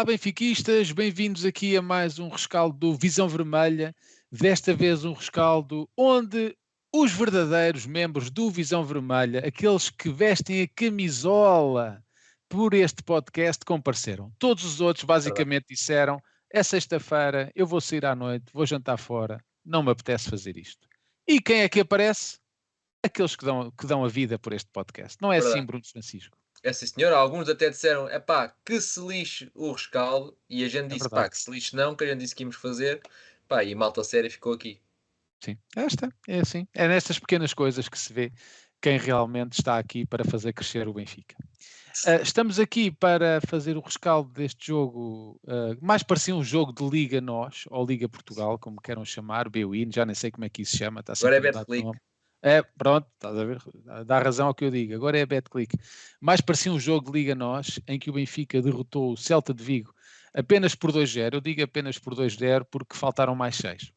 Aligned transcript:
Olá, 0.00 0.06
benfiquistas, 0.06 0.92
bem-vindos 0.92 1.44
aqui 1.44 1.76
a 1.76 1.82
mais 1.82 2.18
um 2.18 2.30
rescaldo 2.30 2.74
do 2.74 2.94
Visão 2.94 3.28
Vermelha. 3.28 3.94
Desta 4.32 4.72
vez 4.72 5.04
um 5.04 5.12
rescaldo 5.12 5.86
onde 5.94 6.56
os 6.90 7.12
verdadeiros 7.12 7.84
membros 7.84 8.30
do 8.30 8.50
Visão 8.50 8.82
Vermelha, 8.82 9.46
aqueles 9.46 9.90
que 9.90 10.08
vestem 10.08 10.62
a 10.62 10.68
camisola 10.68 12.02
por 12.48 12.72
este 12.72 13.02
podcast, 13.02 13.62
compareceram. 13.62 14.32
Todos 14.38 14.64
os 14.64 14.80
outros 14.80 15.04
basicamente 15.04 15.66
disseram: 15.68 16.18
é 16.50 16.62
sexta-feira, 16.62 17.52
eu 17.54 17.66
vou 17.66 17.78
sair 17.78 18.06
à 18.06 18.14
noite, 18.16 18.46
vou 18.54 18.64
jantar 18.64 18.96
fora, 18.96 19.38
não 19.62 19.82
me 19.82 19.90
apetece 19.90 20.30
fazer 20.30 20.56
isto. 20.56 20.88
E 21.28 21.42
quem 21.42 21.60
é 21.60 21.68
que 21.68 21.80
aparece? 21.80 22.38
Aqueles 23.04 23.36
que 23.36 23.44
dão, 23.44 23.70
que 23.70 23.86
dão 23.86 24.02
a 24.02 24.08
vida 24.08 24.38
por 24.38 24.54
este 24.54 24.70
podcast. 24.72 25.18
Não 25.20 25.30
é 25.30 25.36
assim, 25.36 25.62
Bruno 25.62 25.84
Francisco? 25.84 26.39
É 26.62 26.72
sim, 26.72 26.86
senhor. 26.86 27.12
Alguns 27.12 27.48
até 27.48 27.70
disseram, 27.70 28.08
é 28.08 28.18
pá, 28.18 28.54
que 28.64 28.80
se 28.80 29.00
lixe 29.00 29.50
o 29.54 29.72
rescaldo. 29.72 30.36
E 30.48 30.64
a 30.64 30.68
gente 30.68 30.92
é 30.92 30.94
disse, 30.96 31.08
pá, 31.08 31.28
que 31.28 31.38
se 31.38 31.50
lixe 31.50 31.74
não, 31.74 31.94
que 31.94 32.04
a 32.04 32.06
gente 32.06 32.18
disse 32.20 32.34
que 32.34 32.42
íamos 32.42 32.56
fazer. 32.56 33.00
Pá, 33.48 33.64
e 33.64 33.74
malta 33.74 34.04
séria 34.04 34.30
ficou 34.30 34.52
aqui. 34.52 34.80
Sim, 35.42 35.56
esta 35.74 36.12
é 36.28 36.40
assim. 36.40 36.66
É 36.74 36.86
nestas 36.86 37.18
pequenas 37.18 37.54
coisas 37.54 37.88
que 37.88 37.98
se 37.98 38.12
vê 38.12 38.30
quem 38.80 38.98
realmente 38.98 39.54
está 39.54 39.78
aqui 39.78 40.06
para 40.06 40.24
fazer 40.24 40.52
crescer 40.52 40.86
o 40.88 40.92
Benfica. 40.92 41.36
Uh, 42.06 42.22
estamos 42.22 42.58
aqui 42.58 42.90
para 42.90 43.40
fazer 43.46 43.76
o 43.76 43.80
rescaldo 43.80 44.30
deste 44.30 44.68
jogo, 44.68 45.40
uh, 45.44 45.76
mais 45.80 46.02
parecia 46.02 46.34
um 46.34 46.42
jogo 46.42 46.72
de 46.72 46.88
Liga 46.88 47.20
Nós, 47.20 47.64
ou 47.68 47.84
Liga 47.84 48.08
Portugal, 48.08 48.58
como 48.58 48.80
queiram 48.80 49.04
chamar, 49.04 49.48
BWIN, 49.48 49.90
já 49.92 50.06
nem 50.06 50.14
sei 50.14 50.30
como 50.30 50.44
é 50.44 50.48
que 50.48 50.62
isso 50.62 50.72
se 50.72 50.78
chama. 50.78 51.00
Está 51.00 51.14
Agora 51.18 51.36
é 51.36 51.40
Betclic. 51.40 51.90
É, 52.42 52.62
pronto, 52.62 53.06
estás 53.14 53.36
a 53.36 53.44
ver? 53.44 53.62
Dá 54.06 54.18
razão 54.18 54.46
ao 54.46 54.54
que 54.54 54.64
eu 54.64 54.70
digo. 54.70 54.94
Agora 54.94 55.18
é 55.18 55.26
BetClick. 55.26 55.76
Mais 56.20 56.40
parecia 56.40 56.72
um 56.72 56.80
jogo 56.80 57.10
de 57.10 57.18
Liga 57.18 57.34
Nós, 57.34 57.78
em 57.86 57.98
que 57.98 58.08
o 58.08 58.14
Benfica 58.14 58.62
derrotou 58.62 59.12
o 59.12 59.16
Celta 59.16 59.52
de 59.52 59.62
Vigo 59.62 59.94
apenas 60.34 60.74
por 60.74 60.92
2-0. 60.92 61.34
Eu 61.34 61.40
digo 61.40 61.62
apenas 61.62 61.98
por 61.98 62.14
2-0 62.14 62.64
porque 62.70 62.96
faltaram 62.96 63.34
mais 63.34 63.56
6. 63.56 63.92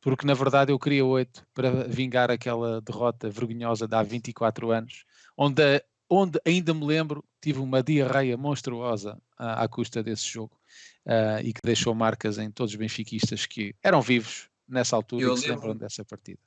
Porque 0.00 0.26
na 0.26 0.34
verdade 0.34 0.72
eu 0.72 0.78
queria 0.78 1.04
8 1.04 1.46
para 1.54 1.84
vingar 1.84 2.30
aquela 2.30 2.80
derrota 2.80 3.30
vergonhosa 3.30 3.88
de 3.88 3.94
há 3.94 4.02
24 4.02 4.70
anos, 4.70 5.04
onde, 5.36 5.82
onde 6.10 6.38
ainda 6.44 6.74
me 6.74 6.84
lembro, 6.84 7.24
tive 7.40 7.60
uma 7.60 7.82
diarreia 7.82 8.36
monstruosa 8.36 9.18
à, 9.38 9.62
à 9.62 9.68
custa 9.68 10.02
desse 10.02 10.26
jogo 10.26 10.58
uh, 11.06 11.40
e 11.42 11.54
que 11.54 11.60
deixou 11.64 11.94
marcas 11.94 12.38
em 12.38 12.50
todos 12.50 12.72
os 12.72 12.78
benfiquistas 12.78 13.46
que 13.46 13.74
eram 13.82 14.02
vivos 14.02 14.50
nessa 14.68 14.94
altura 14.94 15.24
eu 15.24 15.32
e 15.32 15.34
que 15.36 15.40
se 15.40 15.48
lembram 15.48 15.74
dessa 15.74 16.04
partida. 16.04 16.40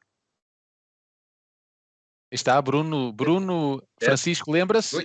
Está, 2.32 2.62
Bruno, 2.62 3.12
Bruno 3.14 3.82
é. 4.02 4.06
Francisco, 4.06 4.52
lembra-se? 4.52 4.98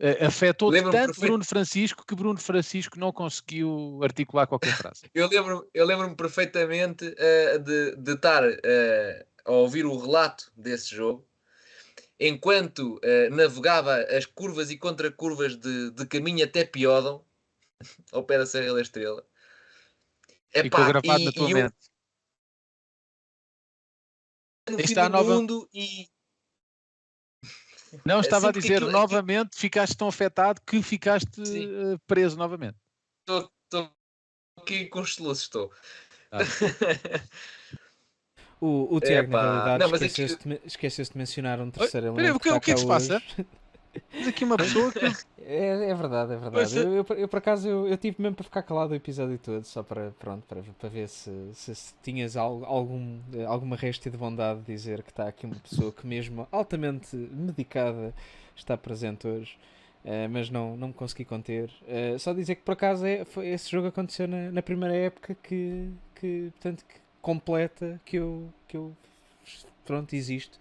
Uh, 0.00 0.24
afetou 0.24 0.70
tanto. 0.70 1.20
Bruno 1.20 1.44
Francisco 1.44 2.06
que 2.06 2.14
Bruno 2.14 2.38
Francisco 2.38 2.98
não 2.98 3.12
conseguiu 3.12 3.98
articular 4.02 4.46
qualquer 4.46 4.72
frase. 4.76 5.02
eu 5.12 5.26
lembro-me 5.26 5.68
eu 5.74 5.84
lembro 5.84 6.14
perfeitamente 6.14 7.04
uh, 7.04 7.58
de, 7.58 7.96
de 7.96 8.12
estar 8.12 8.44
uh, 8.44 9.26
a 9.44 9.50
ouvir 9.50 9.84
o 9.84 9.98
relato 9.98 10.52
desse 10.56 10.94
jogo 10.94 11.26
enquanto 12.20 13.00
navegava 13.30 13.94
as 14.10 14.26
curvas 14.26 14.72
e 14.72 14.76
contracurvas 14.76 15.56
de, 15.56 15.92
de 15.92 16.04
caminho 16.04 16.44
até 16.44 16.64
Piódão, 16.64 17.24
ao 18.10 18.24
pé 18.24 18.38
da 18.38 18.46
Serra 18.46 18.74
da 18.74 18.82
Estrela. 18.82 19.24
Ficou 20.50 20.84
gravado 20.84 21.20
e, 21.20 21.24
na 21.24 21.32
tua 21.32 21.48
mente. 21.48 21.76
No 24.68 24.80
Está 24.80 25.04
fim 25.04 25.10
do 25.10 25.16
nova... 25.16 25.34
mundo 25.34 25.68
e 25.72 26.08
não, 28.04 28.20
estava 28.20 28.48
a 28.48 28.52
dizer, 28.52 28.76
aquilo, 28.76 28.90
novamente 28.90 29.56
ficaste 29.56 29.96
tão 29.96 30.08
afetado 30.08 30.60
que 30.66 30.82
ficaste 30.82 31.40
uh, 31.40 31.98
preso 32.06 32.36
novamente. 32.36 32.76
Estou, 33.20 33.50
estou 33.64 33.90
aqui 34.60 34.86
com 34.86 35.00
os 35.00 35.14
soluços, 35.14 35.44
estou. 35.44 35.72
Ah. 36.30 36.38
o, 38.60 38.96
o 38.96 39.00
Tiago, 39.02 39.30
na 39.30 39.64
realidade, 39.64 39.94
esqueceste, 40.04 40.52
é 40.52 40.56
que... 40.56 40.66
esqueceste 40.66 41.12
de 41.12 41.18
mencionar 41.18 41.60
um 41.60 41.70
terceiro 41.70 42.08
elemento. 42.08 42.36
O 42.36 42.40
que, 42.40 42.50
o 42.50 42.60
que 42.60 42.70
é 42.70 42.74
que 42.74 42.80
se 42.80 42.86
passa? 42.86 43.22
Tens 44.10 44.28
aqui 44.28 44.44
uma 44.44 44.56
pessoa 44.56 44.92
que. 44.92 45.00
É, 45.50 45.90
é 45.90 45.94
verdade, 45.94 46.34
é 46.34 46.36
verdade. 46.36 46.76
Eu, 46.76 46.92
eu, 46.92 47.06
eu, 47.16 47.26
por 47.26 47.38
acaso 47.38 47.66
eu, 47.66 47.88
eu 47.88 47.96
tive 47.96 48.20
mesmo 48.20 48.34
para 48.36 48.44
ficar 48.44 48.62
calado 48.62 48.92
o 48.92 48.94
episódio 48.94 49.38
todo, 49.38 49.64
só 49.64 49.82
para, 49.82 50.10
pronto, 50.18 50.44
para, 50.46 50.62
para 50.78 50.88
ver 50.90 51.08
se, 51.08 51.30
se, 51.54 51.74
se 51.74 51.94
tinhas 52.02 52.36
algum, 52.36 53.18
alguma 53.46 53.74
resta 53.74 54.10
de 54.10 54.18
bondade 54.18 54.60
de 54.60 54.66
dizer 54.66 55.02
que 55.02 55.08
está 55.08 55.26
aqui 55.26 55.46
uma 55.46 55.56
pessoa 55.56 55.90
que, 55.90 56.06
mesmo 56.06 56.46
altamente 56.52 57.16
medicada, 57.16 58.12
está 58.54 58.76
presente 58.76 59.26
hoje. 59.26 59.56
Uh, 60.04 60.28
mas 60.30 60.50
não, 60.50 60.76
não 60.76 60.88
me 60.88 60.94
consegui 60.94 61.24
conter. 61.24 61.70
Uh, 61.82 62.18
só 62.18 62.34
dizer 62.34 62.56
que 62.56 62.62
por 62.62 62.72
acaso 62.72 63.06
é, 63.06 63.24
foi, 63.24 63.48
esse 63.48 63.70
jogo 63.70 63.88
aconteceu 63.88 64.28
na, 64.28 64.50
na 64.50 64.60
primeira 64.60 64.94
época 64.94 65.34
que, 65.42 65.88
que, 66.14 66.50
portanto, 66.52 66.84
que 66.86 67.00
completa 67.22 67.98
que 68.04 68.16
eu, 68.16 68.52
que 68.66 68.76
eu 68.76 68.94
pronto, 69.84 70.14
existo. 70.14 70.58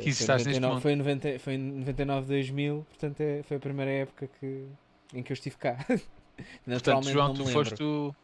Que 0.00 0.08
estás 0.08 0.46
neste 0.46 0.60
momento. 0.60 0.80
Foi 0.80 0.92
em 0.92 0.96
90, 0.96 1.38
foi 1.38 1.54
em 1.54 1.58
99, 1.58 2.26
2000, 2.26 2.86
portanto 2.88 3.20
é, 3.20 3.42
foi 3.42 3.56
a 3.56 3.60
primeira 3.60 3.90
época 3.90 4.28
que, 4.40 4.66
em 5.12 5.22
que 5.22 5.32
eu 5.32 5.34
estive 5.34 5.56
cá. 5.56 5.76
portanto, 6.64 7.10
João, 7.10 7.34
tu 7.34 7.44
foste, 7.46 7.82
o, 7.82 8.14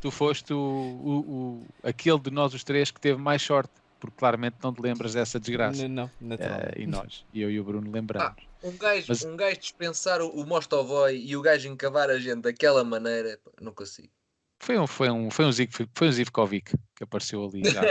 tu 0.00 0.10
foste 0.10 0.52
o, 0.52 0.58
o, 0.58 1.12
o, 1.12 1.66
aquele 1.82 2.18
de 2.18 2.30
nós 2.30 2.52
os 2.54 2.64
três 2.64 2.90
que 2.90 3.00
teve 3.00 3.20
mais 3.20 3.40
sorte, 3.40 3.72
porque 4.00 4.16
claramente 4.16 4.56
não 4.62 4.74
te 4.74 4.82
lembras 4.82 5.14
dessa 5.14 5.38
desgraça. 5.38 5.86
Não, 5.86 6.10
não 6.20 6.34
uh, 6.34 6.38
E 6.76 6.86
nós, 6.86 7.24
e 7.32 7.40
eu 7.40 7.50
e 7.50 7.60
o 7.60 7.64
Bruno 7.64 7.88
lembramos. 7.88 8.34
Ah, 8.36 8.66
um, 8.66 8.76
gajo, 8.76 9.06
Mas... 9.08 9.24
um 9.24 9.36
gajo 9.36 9.60
dispensar 9.60 10.20
o, 10.20 10.28
o 10.28 10.44
Mostovoy 10.44 11.16
e 11.16 11.36
o 11.36 11.40
gajo 11.40 11.68
encavar 11.68 12.10
a 12.10 12.18
gente 12.18 12.40
daquela 12.40 12.82
maneira, 12.82 13.38
não 13.60 13.72
consigo. 13.72 14.10
Foi 14.58 14.78
um, 14.78 14.86
foi 14.86 15.10
um, 15.10 15.30
foi 15.30 15.44
um, 15.46 15.52
foi 15.92 16.08
um 16.08 16.12
Zivkovic 16.12 16.76
que 16.96 17.04
apareceu 17.04 17.44
ali. 17.44 17.62
Já. 17.70 17.82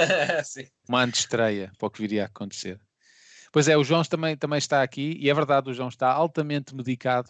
Uma 0.87 1.03
antestreia 1.03 1.71
para 1.77 1.87
o 1.87 1.89
que 1.89 2.01
viria 2.01 2.23
a 2.23 2.25
acontecer. 2.27 2.79
Pois 3.51 3.67
é, 3.67 3.77
o 3.77 3.83
João 3.83 4.03
também, 4.03 4.37
também 4.37 4.57
está 4.57 4.81
aqui, 4.81 5.17
e 5.19 5.29
é 5.29 5.33
verdade, 5.33 5.69
o 5.69 5.73
João 5.73 5.89
está 5.89 6.11
altamente 6.11 6.73
medicado, 6.73 7.29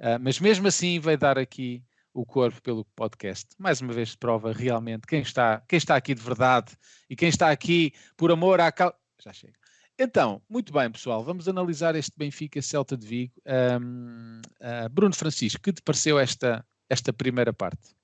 uh, 0.00 0.18
mas 0.20 0.40
mesmo 0.40 0.66
assim 0.66 0.98
vai 0.98 1.16
dar 1.16 1.38
aqui 1.38 1.84
o 2.12 2.26
corpo 2.26 2.60
pelo 2.60 2.84
podcast. 2.96 3.46
Mais 3.58 3.80
uma 3.80 3.92
vez 3.92 4.16
prova 4.16 4.52
realmente 4.52 5.06
quem 5.06 5.20
está, 5.20 5.62
quem 5.68 5.76
está 5.76 5.96
aqui 5.96 6.14
de 6.14 6.22
verdade 6.22 6.76
e 7.08 7.14
quem 7.14 7.28
está 7.28 7.50
aqui 7.50 7.92
por 8.16 8.32
amor 8.32 8.60
à 8.60 8.72
causa. 8.72 8.96
Já 9.22 9.32
chega. 9.32 9.54
Então, 9.98 10.42
muito 10.48 10.72
bem, 10.72 10.90
pessoal, 10.90 11.22
vamos 11.22 11.46
analisar 11.46 11.94
este 11.94 12.12
Benfica 12.16 12.62
Celta 12.62 12.96
de 12.96 13.06
Vigo. 13.06 13.34
Um, 13.46 14.40
uh, 14.60 14.88
Bruno 14.90 15.14
Francisco, 15.14 15.60
que 15.62 15.74
te 15.74 15.82
pareceu 15.82 16.18
esta, 16.18 16.66
esta 16.88 17.12
primeira 17.12 17.52
parte? 17.52 17.94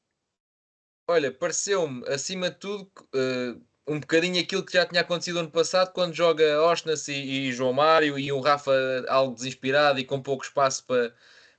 Olha, 1.09 1.32
pareceu-me, 1.32 2.06
acima 2.06 2.50
de 2.50 2.59
tudo, 2.59 2.91
uh, 3.15 3.65
um 3.86 4.00
bocadinho 4.00 4.41
aquilo 4.41 4.64
que 4.64 4.72
já 4.72 4.84
tinha 4.86 5.00
acontecido 5.00 5.38
ano 5.38 5.50
passado, 5.50 5.92
quando 5.92 6.14
joga 6.14 6.60
Osnas 6.62 7.06
e, 7.08 7.14
e, 7.14 7.52
João 7.52 7.72
Mário 7.72 8.19
e 8.19 8.32
um 8.32 8.41
Rafa 8.41 8.72
algo 9.08 9.34
desinspirado 9.34 10.00
e 10.00 10.04
com 10.04 10.20
pouco 10.20 10.44
espaço 10.44 10.84
para, 10.84 11.14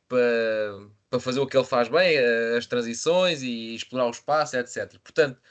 para, 0.08 0.88
para 1.10 1.20
fazer 1.20 1.40
o 1.40 1.48
que 1.48 1.58
ele 1.58 1.66
faz 1.66 1.88
bem, 1.90 2.18
as 2.58 2.66
transições 2.66 3.42
e 3.42 3.76
explorar 3.76 4.08
o 4.08 4.12
espaço, 4.12 4.58
etc. 4.58 4.98
Portanto, 5.00 5.42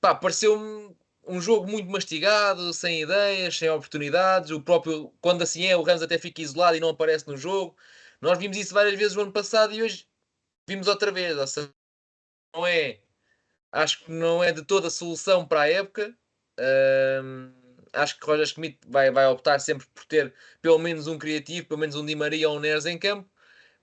pá, 0.00 0.14
pareceu-me 0.14 0.96
um 1.26 1.40
jogo 1.40 1.70
muito 1.70 1.90
mastigado, 1.90 2.72
sem 2.72 3.02
ideias, 3.02 3.56
sem 3.58 3.68
oportunidades. 3.70 4.50
O 4.50 4.60
próprio, 4.62 5.12
quando 5.20 5.42
assim 5.42 5.66
é, 5.66 5.76
o 5.76 5.82
Ramos 5.82 6.02
até 6.02 6.18
fica 6.18 6.42
isolado 6.42 6.76
e 6.76 6.80
não 6.80 6.90
aparece 6.90 7.28
no 7.28 7.36
jogo. 7.36 7.76
Nós 8.20 8.38
vimos 8.38 8.56
isso 8.56 8.74
várias 8.74 8.98
vezes 8.98 9.14
no 9.16 9.22
ano 9.22 9.32
passado 9.32 9.74
e 9.74 9.82
hoje 9.82 10.06
vimos 10.68 10.88
outra 10.88 11.12
vez. 11.12 11.36
Ou 11.36 11.46
seja, 11.46 11.70
não 12.54 12.66
é 12.66 13.00
acho 13.72 14.04
que 14.04 14.10
não 14.10 14.42
é 14.42 14.52
de 14.52 14.64
toda 14.64 14.88
a 14.88 14.90
solução 14.90 15.46
para 15.46 15.62
a 15.62 15.70
época. 15.70 16.16
Um, 16.58 17.52
acho 17.92 18.18
que 18.18 18.26
Roger 18.26 18.46
Schmidt 18.46 18.78
vai, 18.86 19.10
vai 19.10 19.26
optar 19.26 19.58
sempre 19.58 19.86
por 19.94 20.04
ter 20.04 20.34
pelo 20.60 20.78
menos 20.78 21.06
um 21.06 21.18
criativo, 21.18 21.66
pelo 21.66 21.80
menos 21.80 21.96
um 21.96 22.04
Di 22.04 22.14
Maria 22.14 22.48
ou 22.48 22.56
um 22.56 22.60
Neres 22.60 22.86
em 22.86 22.98
campo. 22.98 23.28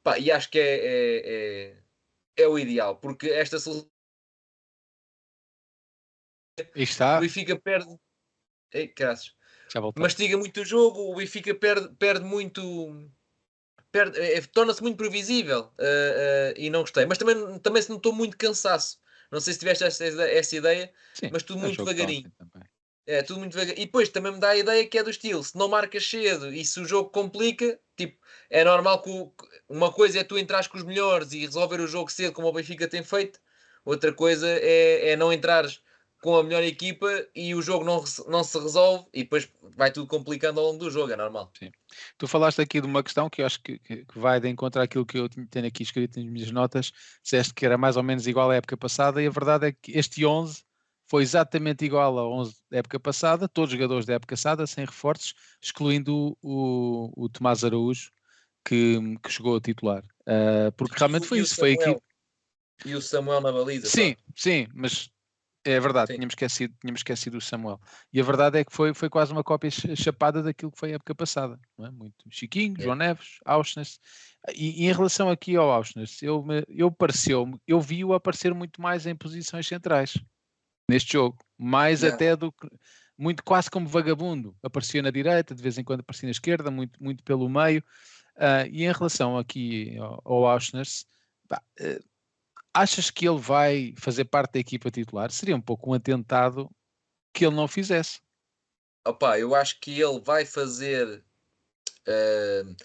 Pá, 0.04 0.20
e 0.20 0.32
acho 0.32 0.50
que 0.52 0.60
é, 0.60 0.76
é, 0.76 1.74
é, 2.38 2.44
é, 2.44 2.48
o 2.48 2.60
ideal, 2.60 2.98
porque 2.98 3.28
esta 3.28 3.58
solução. 3.58 3.90
Está. 6.76 7.18
O 7.18 7.22
Benfica 7.22 7.60
perde. 7.60 7.98
Ei, 8.72 8.94
graças. 8.96 9.34
Mastiga 9.98 10.38
muito 10.38 10.62
o 10.62 10.66
jogo, 10.66 11.12
o 11.12 11.16
Benfica 11.16 11.54
perde, 11.56 11.90
perde 11.96 12.24
muito. 12.24 13.10
Perde, 13.92 14.20
é, 14.20 14.42
torna-se 14.42 14.82
muito 14.82 14.98
previsível 14.98 15.62
uh, 15.62 15.72
uh, 15.72 16.54
e 16.56 16.70
não 16.70 16.82
gostei. 16.82 17.06
Mas 17.06 17.18
também, 17.18 17.60
também 17.60 17.82
se 17.82 17.90
notou 17.90 18.14
muito 18.14 18.38
cansaço. 18.38 19.00
Não 19.32 19.40
sei 19.40 19.54
se 19.54 19.60
tiveste 19.60 19.84
essa, 19.84 20.06
essa 20.06 20.56
ideia, 20.56 20.92
Sim, 21.14 21.30
mas 21.32 21.44
tudo 21.44 21.60
é 21.60 21.64
muito 21.64 21.84
devagarinho. 21.84 22.32
É, 23.08 23.22
tudo 23.22 23.40
muito 23.40 23.54
devagarinho. 23.54 23.82
E 23.82 23.86
depois 23.86 24.10
também 24.10 24.32
me 24.32 24.40
dá 24.40 24.50
a 24.50 24.58
ideia 24.58 24.88
que 24.88 24.98
é 24.98 25.04
do 25.04 25.10
estilo: 25.10 25.44
se 25.44 25.58
não 25.58 25.68
marcas 25.68 26.08
cedo 26.08 26.54
e 26.54 26.64
se 26.66 26.80
o 26.80 26.86
jogo 26.86 27.10
complica, 27.10 27.80
tipo, 27.96 28.20
é 28.50 28.64
normal 28.64 29.02
que 29.02 29.10
o, 29.10 29.34
uma 29.70 29.92
coisa 29.92 30.20
é 30.20 30.24
tu 30.24 30.38
entrares 30.38 30.68
com 30.68 30.78
os 30.78 30.84
melhores 30.84 31.32
e 31.34 31.46
resolver 31.46 31.80
o 31.80 31.88
jogo 31.88 32.12
cedo, 32.12 32.34
como 32.34 32.48
o 32.48 32.54
Benfica 32.54 32.88
tem 32.88 33.04
feito, 33.04 33.40
outra 33.84 34.14
coisa 34.14 34.48
é, 34.48 35.12
é 35.12 35.16
não 35.16 35.32
entrares 35.32 35.82
com 36.26 36.38
a 36.38 36.44
melhor 36.44 36.64
equipa 36.64 37.08
e 37.36 37.54
o 37.54 37.62
jogo 37.62 37.86
não, 37.86 38.04
não 38.28 38.44
se 38.44 38.58
resolve 38.58 39.06
e 39.14 39.22
depois 39.22 39.48
vai 39.78 39.92
tudo 39.92 40.08
complicando 40.08 40.60
ao 40.60 40.66
longo 40.66 40.80
do 40.80 40.90
jogo, 40.90 41.14
é 41.14 41.16
normal. 41.16 41.52
Sim. 41.60 41.70
Tu 42.18 42.28
falaste 42.28 42.60
aqui 42.60 42.82
de 42.82 42.88
uma 42.88 43.04
questão 43.04 43.30
que 43.30 43.44
eu 43.44 43.46
acho 43.46 43.62
que, 43.62 43.78
que 43.78 44.08
vai 44.16 44.40
de 44.40 44.50
encontro 44.50 44.82
àquilo 44.82 45.06
que 45.06 45.20
eu 45.20 45.30
tenho 45.30 45.68
aqui 45.68 45.84
escrito 45.84 46.20
nas 46.20 46.28
minhas 46.28 46.50
notas, 46.50 46.92
disseste 47.22 47.54
que 47.54 47.64
era 47.64 47.78
mais 47.78 47.96
ou 47.96 48.02
menos 48.02 48.26
igual 48.26 48.50
à 48.50 48.56
época 48.56 48.76
passada 48.76 49.22
e 49.22 49.28
a 49.28 49.30
verdade 49.30 49.68
é 49.68 49.72
que 49.72 49.96
este 49.96 50.26
11 50.26 50.64
foi 51.08 51.22
exatamente 51.22 51.86
igual 51.86 52.18
ao 52.18 52.32
11 52.32 52.56
da 52.72 52.80
época 52.80 53.00
passada, 53.00 53.48
todos 53.48 53.72
os 53.72 53.78
jogadores 53.78 54.08
da 54.08 54.16
época 54.16 54.34
passada, 54.34 54.66
sem 54.66 54.84
reforços, 54.84 55.36
excluindo 55.62 56.36
o, 56.42 57.12
o, 57.16 57.26
o 57.26 57.30
Tomás 57.30 57.64
Araújo, 57.64 58.10
que, 58.68 58.98
que 59.22 59.32
chegou 59.32 59.58
a 59.58 59.62
titular. 59.62 60.04
Uh, 60.22 60.72
porque 60.76 60.96
realmente 60.98 61.28
foi 61.28 61.38
isso, 61.38 61.56
foi 61.56 61.74
aqui. 61.74 61.96
E 62.84 62.96
o 62.96 63.02
Samuel 63.02 63.42
na 63.42 63.52
baliza. 63.52 63.88
Sim, 63.88 64.16
sim, 64.36 64.68
mas 64.74 65.12
é 65.66 65.80
verdade, 65.80 66.14
tínhamos 66.14 66.34
esquecido, 66.34 66.76
tínhamos 66.80 67.00
esquecido 67.00 67.38
o 67.38 67.42
Samuel. 67.42 67.82
E 68.14 68.22
a 68.22 68.24
verdade 68.24 68.60
é 68.60 68.64
que 68.64 68.72
foi, 68.72 68.94
foi 68.94 69.10
quase 69.10 69.32
uma 69.32 69.44
cópia 69.44 69.72
chapada 69.96 70.44
daquilo 70.44 70.72
que 70.72 70.78
foi 70.78 70.92
a 70.92 70.96
época 70.96 71.16
passada. 71.16 71.60
É? 71.80 71.90
Muito 71.90 72.24
Chiquinho, 72.30 72.76
é. 72.78 72.84
João 72.84 72.96
Neves, 72.96 73.40
Auschwitz. 73.44 74.00
E, 74.54 74.84
e, 74.84 74.88
em 74.88 74.94
relação 74.94 75.28
aqui 75.28 75.56
ao 75.56 75.72
Auschwitz, 75.72 76.22
eu, 76.22 76.46
eu 76.70 76.92
pareceu 76.92 77.60
eu 77.68 77.82
vi-o 77.82 78.14
aparecer 78.14 78.54
muito 78.54 78.80
mais 78.80 79.08
em 79.08 79.16
posições 79.16 79.68
centrais 79.68 80.14
neste 80.88 81.14
jogo. 81.14 81.38
Mais 81.58 82.02
yeah. 82.02 82.16
até 82.16 82.36
do 82.36 82.52
que 82.52 82.70
muito 83.18 83.44
quase 83.44 83.72
como 83.72 83.88
vagabundo. 83.88 84.56
Aparecia 84.62 85.02
na 85.02 85.10
direita, 85.10 85.56
de 85.56 85.64
vez 85.64 85.80
em 85.80 85.84
quando 85.84 86.02
aparecia 86.02 86.28
na 86.28 86.32
esquerda, 86.32 86.70
muito, 86.70 87.04
muito 87.04 87.24
pelo 87.24 87.50
meio. 87.50 87.84
Uh, 88.36 88.70
e 88.72 88.84
em 88.84 88.92
relação 88.92 89.36
aqui 89.36 89.98
ao, 89.98 90.22
ao 90.24 90.48
Auschwitz, 90.48 91.06
uh, 91.52 92.15
achas 92.76 93.10
que 93.10 93.28
ele 93.28 93.40
vai 93.40 93.94
fazer 93.98 94.26
parte 94.26 94.54
da 94.54 94.60
equipa 94.60 94.92
titular? 94.92 95.32
Seria 95.32 95.56
um 95.56 95.62
pouco 95.62 95.90
um 95.90 95.94
atentado 95.94 96.70
que 97.34 97.46
ele 97.46 97.56
não 97.56 97.68
fizesse. 97.68 98.20
Opa, 99.08 99.40
eu 99.40 99.56
acho 99.56 99.80
que 99.80 100.00
ele 100.00 100.20
vai 100.20 100.46
fazer. 100.46 101.24
Uh, 102.08 102.76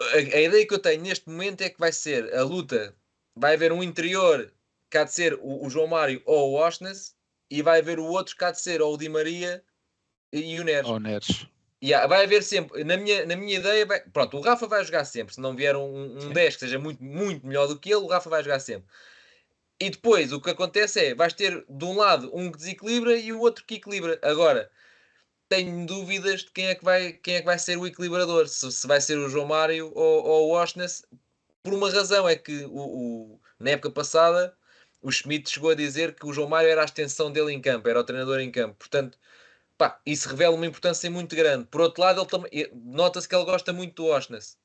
a, 0.00 0.16
a, 0.16 0.40
ideia 0.40 0.66
que 0.66 0.74
eu 0.74 0.78
tenho 0.78 1.02
neste 1.02 1.28
momento 1.28 1.60
é 1.60 1.68
que 1.68 1.78
vai 1.78 1.92
ser 1.92 2.34
a 2.34 2.42
luta. 2.42 2.94
Vai 3.36 3.54
haver 3.54 3.72
um 3.72 3.82
interior 3.82 4.52
que 4.90 4.96
há 4.96 5.04
de 5.04 5.12
ser 5.12 5.34
o, 5.34 5.66
o 5.66 5.70
João 5.70 5.86
Mário 5.86 6.22
ou 6.24 6.52
o 6.52 6.54
Osnes, 6.54 7.14
e 7.50 7.62
vai 7.62 7.80
haver 7.80 7.98
o 7.98 8.04
outro 8.04 8.36
que 8.36 8.44
há 8.44 8.50
de 8.50 8.60
ser 8.60 8.80
ou 8.80 8.94
o 8.94 8.96
Di 8.96 9.08
Maria 9.08 9.62
e 10.32 10.58
o 10.58 10.64
Neres. 10.64 10.88
Ou 10.88 10.98
Neres. 10.98 11.46
Yeah, 11.82 12.06
vai 12.06 12.24
haver 12.24 12.42
sempre, 12.42 12.82
na 12.84 12.96
minha, 12.96 13.26
na 13.26 13.36
minha 13.36 13.58
ideia, 13.58 13.84
vai, 13.84 14.00
pronto, 14.00 14.38
o 14.38 14.40
Rafa 14.40 14.66
vai 14.66 14.82
jogar 14.82 15.04
sempre. 15.04 15.34
Se 15.34 15.40
não 15.40 15.54
vier 15.54 15.76
um, 15.76 16.18
um 16.18 16.32
10 16.32 16.54
que 16.54 16.60
seja 16.60 16.78
muito, 16.78 17.02
muito 17.04 17.46
melhor 17.46 17.66
do 17.66 17.78
que 17.78 17.90
ele, 17.90 18.02
o 18.02 18.06
Rafa 18.06 18.30
vai 18.30 18.42
jogar 18.42 18.60
sempre. 18.60 18.88
E 19.80 19.90
depois 19.90 20.32
o 20.32 20.40
que 20.40 20.50
acontece 20.50 21.00
é, 21.00 21.14
vais 21.14 21.32
ter 21.34 21.64
de 21.68 21.84
um 21.84 21.96
lado 21.96 22.30
um 22.34 22.50
que 22.50 22.58
desequilibra 22.58 23.16
e 23.16 23.32
o 23.32 23.40
outro 23.40 23.64
que 23.64 23.76
equilibra. 23.76 24.18
Agora, 24.22 24.70
tenho 25.48 25.86
dúvidas 25.86 26.42
de 26.42 26.50
quem 26.50 26.66
é 26.68 26.74
que 26.74 26.84
vai, 26.84 27.12
quem 27.14 27.36
é 27.36 27.40
que 27.40 27.46
vai 27.46 27.58
ser 27.58 27.76
o 27.78 27.86
equilibrador, 27.86 28.48
se, 28.48 28.70
se 28.72 28.86
vai 28.86 29.00
ser 29.00 29.18
o 29.18 29.28
João 29.28 29.46
Mário 29.46 29.92
ou, 29.94 30.24
ou 30.24 30.48
o 30.48 30.52
Oshness, 30.52 31.04
por 31.62 31.74
uma 31.74 31.90
razão, 31.90 32.28
é 32.28 32.36
que 32.36 32.64
o, 32.66 33.34
o, 33.34 33.40
na 33.58 33.70
época 33.70 33.90
passada 33.90 34.56
o 35.02 35.10
Schmidt 35.12 35.50
chegou 35.50 35.70
a 35.70 35.74
dizer 35.74 36.14
que 36.14 36.26
o 36.26 36.32
João 36.32 36.48
Mário 36.48 36.70
era 36.70 36.82
a 36.82 36.84
extensão 36.84 37.30
dele 37.30 37.52
em 37.52 37.60
campo, 37.60 37.88
era 37.88 38.00
o 38.00 38.04
treinador 38.04 38.40
em 38.40 38.50
campo. 38.50 38.76
Portanto, 38.76 39.18
pá, 39.78 40.00
isso 40.06 40.28
revela 40.28 40.56
uma 40.56 40.66
importância 40.66 41.10
muito 41.10 41.36
grande. 41.36 41.66
Por 41.66 41.80
outro 41.80 42.02
lado, 42.02 42.26
nota-se 42.74 43.28
que 43.28 43.34
ele 43.34 43.44
gosta 43.44 43.72
muito 43.72 44.02
do 44.02 44.06
Oshness. 44.08 44.58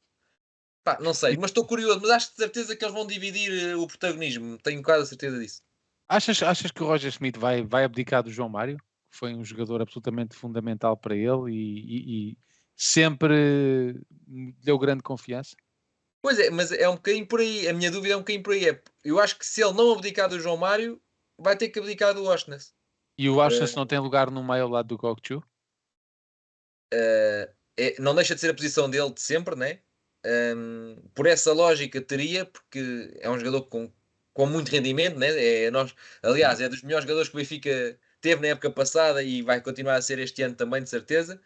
Pá, 0.83 0.97
não 0.99 1.13
sei, 1.13 1.37
mas 1.37 1.51
estou 1.51 1.65
curioso, 1.65 1.99
mas 2.01 2.09
acho 2.09 2.31
de 2.31 2.37
certeza 2.37 2.75
que 2.75 2.83
eles 2.83 2.93
vão 2.93 3.05
dividir 3.05 3.51
eh, 3.51 3.75
o 3.75 3.85
protagonismo, 3.85 4.57
tenho 4.57 4.81
quase 4.81 5.03
a 5.03 5.05
certeza 5.05 5.39
disso. 5.39 5.61
Achas, 6.09 6.41
achas 6.41 6.71
que 6.71 6.83
o 6.83 6.87
Roger 6.87 7.09
Smith 7.09 7.37
vai, 7.37 7.63
vai 7.63 7.83
abdicar 7.83 8.23
do 8.23 8.31
João 8.31 8.49
Mário? 8.49 8.77
Foi 9.11 9.33
um 9.33 9.43
jogador 9.43 9.81
absolutamente 9.81 10.35
fundamental 10.35 10.97
para 10.97 11.15
ele 11.15 11.51
e, 11.51 11.53
e, 11.53 12.31
e 12.31 12.37
sempre 12.75 13.95
deu 14.63 14.79
grande 14.79 15.03
confiança? 15.03 15.55
Pois 16.21 16.37
é, 16.39 16.49
mas 16.49 16.71
é 16.71 16.87
um 16.89 16.95
bocadinho 16.95 17.27
por 17.27 17.39
aí. 17.39 17.67
A 17.67 17.73
minha 17.73 17.91
dúvida 17.91 18.13
é 18.13 18.17
um 18.17 18.21
bocadinho 18.21 18.43
por 18.43 18.53
aí. 18.53 18.69
É, 18.69 18.81
eu 19.03 19.19
acho 19.19 19.37
que 19.37 19.45
se 19.45 19.63
ele 19.63 19.73
não 19.73 19.91
abdicar 19.91 20.29
do 20.29 20.39
João 20.39 20.57
Mário, 20.57 21.01
vai 21.37 21.55
ter 21.57 21.69
que 21.69 21.79
abdicar 21.79 22.13
do 22.13 22.25
Oshness. 22.25 22.73
E 23.17 23.29
o 23.29 23.37
Oshness 23.37 23.73
uh, 23.73 23.77
não 23.77 23.85
tem 23.85 23.99
lugar 23.99 24.29
no 24.29 24.43
meio 24.43 24.63
ao 24.63 24.69
lado 24.69 24.87
do 24.87 24.97
Gokchu? 24.97 25.39
Uh, 26.93 27.47
é, 27.77 27.95
não 27.99 28.13
deixa 28.13 28.35
de 28.35 28.41
ser 28.41 28.49
a 28.49 28.53
posição 28.53 28.89
dele 28.89 29.11
de 29.11 29.21
sempre, 29.21 29.55
né? 29.55 29.79
Um, 30.25 30.97
por 31.15 31.25
essa 31.25 31.51
lógica 31.51 31.99
teria, 31.99 32.45
porque 32.45 33.11
é 33.19 33.29
um 33.29 33.39
jogador 33.39 33.63
com, 33.63 33.91
com 34.33 34.45
muito 34.45 34.69
rendimento, 34.69 35.17
né? 35.17 35.65
É, 35.65 35.71
nós, 35.71 35.93
aliás, 36.21 36.61
é 36.61 36.69
dos 36.69 36.83
melhores 36.83 37.05
jogadores 37.05 37.29
que 37.29 37.35
o 37.35 37.39
Benfica 37.39 37.97
teve 38.21 38.41
na 38.41 38.49
época 38.49 38.69
passada 38.69 39.23
e 39.23 39.41
vai 39.41 39.59
continuar 39.61 39.95
a 39.95 40.01
ser 40.01 40.19
este 40.19 40.43
ano 40.43 40.55
também, 40.55 40.83
de 40.83 40.89
certeza. 40.89 41.41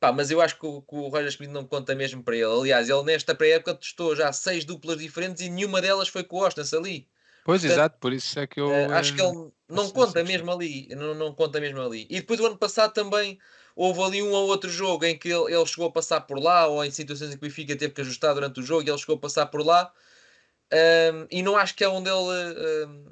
Pá, 0.00 0.12
mas 0.12 0.30
eu 0.30 0.40
acho 0.40 0.56
que 0.58 0.64
o, 0.64 0.80
que 0.80 0.94
o 0.94 1.08
Roger 1.08 1.30
Schmidt 1.30 1.52
não 1.52 1.64
conta 1.64 1.94
mesmo 1.94 2.22
para 2.22 2.36
ele. 2.36 2.44
Aliás, 2.44 2.88
ele 2.88 3.02
nesta 3.02 3.34
pré-época 3.34 3.74
testou 3.74 4.14
já 4.14 4.32
seis 4.32 4.64
duplas 4.64 4.98
diferentes 4.98 5.42
e 5.42 5.50
nenhuma 5.50 5.80
delas 5.82 6.08
foi 6.08 6.22
com 6.22 6.36
o 6.36 6.46
Ostens 6.46 6.72
ali. 6.72 7.08
Pois, 7.44 7.62
Portanto, 7.62 7.78
exato, 7.78 7.98
por 7.98 8.12
isso 8.12 8.38
é 8.38 8.46
que 8.46 8.60
eu. 8.60 8.68
Uh, 8.68 8.92
acho 8.92 9.14
que 9.14 9.22
ele 9.22 9.50
não 9.68 9.90
conta 9.90 10.22
mesmo 10.22 10.52
ali. 10.52 10.86
Não, 10.94 11.14
não 11.14 11.34
conta 11.34 11.58
mesmo 11.60 11.80
ali. 11.80 12.06
E 12.08 12.20
depois 12.20 12.38
do 12.38 12.46
ano 12.46 12.58
passado 12.58 12.92
também 12.92 13.38
houve 13.78 14.02
ali 14.02 14.22
um 14.22 14.32
ou 14.32 14.48
outro 14.48 14.68
jogo 14.68 15.04
em 15.04 15.16
que 15.16 15.28
ele, 15.28 15.54
ele, 15.54 15.66
chegou 15.66 15.86
a 15.86 15.92
passar 15.92 16.22
por 16.22 16.36
lá, 16.36 16.66
ou 16.66 16.84
em 16.84 16.90
situações 16.90 17.30
em 17.30 17.38
que 17.38 17.46
o 17.46 17.48
Benfica 17.48 17.76
teve 17.76 17.94
que 17.94 18.00
ajustar 18.00 18.34
durante 18.34 18.58
o 18.58 18.62
jogo 18.62 18.82
e 18.82 18.90
ele 18.90 18.98
chegou 18.98 19.14
a 19.16 19.20
passar 19.20 19.46
por 19.46 19.64
lá. 19.64 19.92
Um, 20.72 21.26
e 21.30 21.42
não 21.42 21.56
acho 21.56 21.76
que 21.76 21.84
é 21.84 21.88
onde 21.88 22.10
ele. 22.10 22.86
Um, 22.86 23.06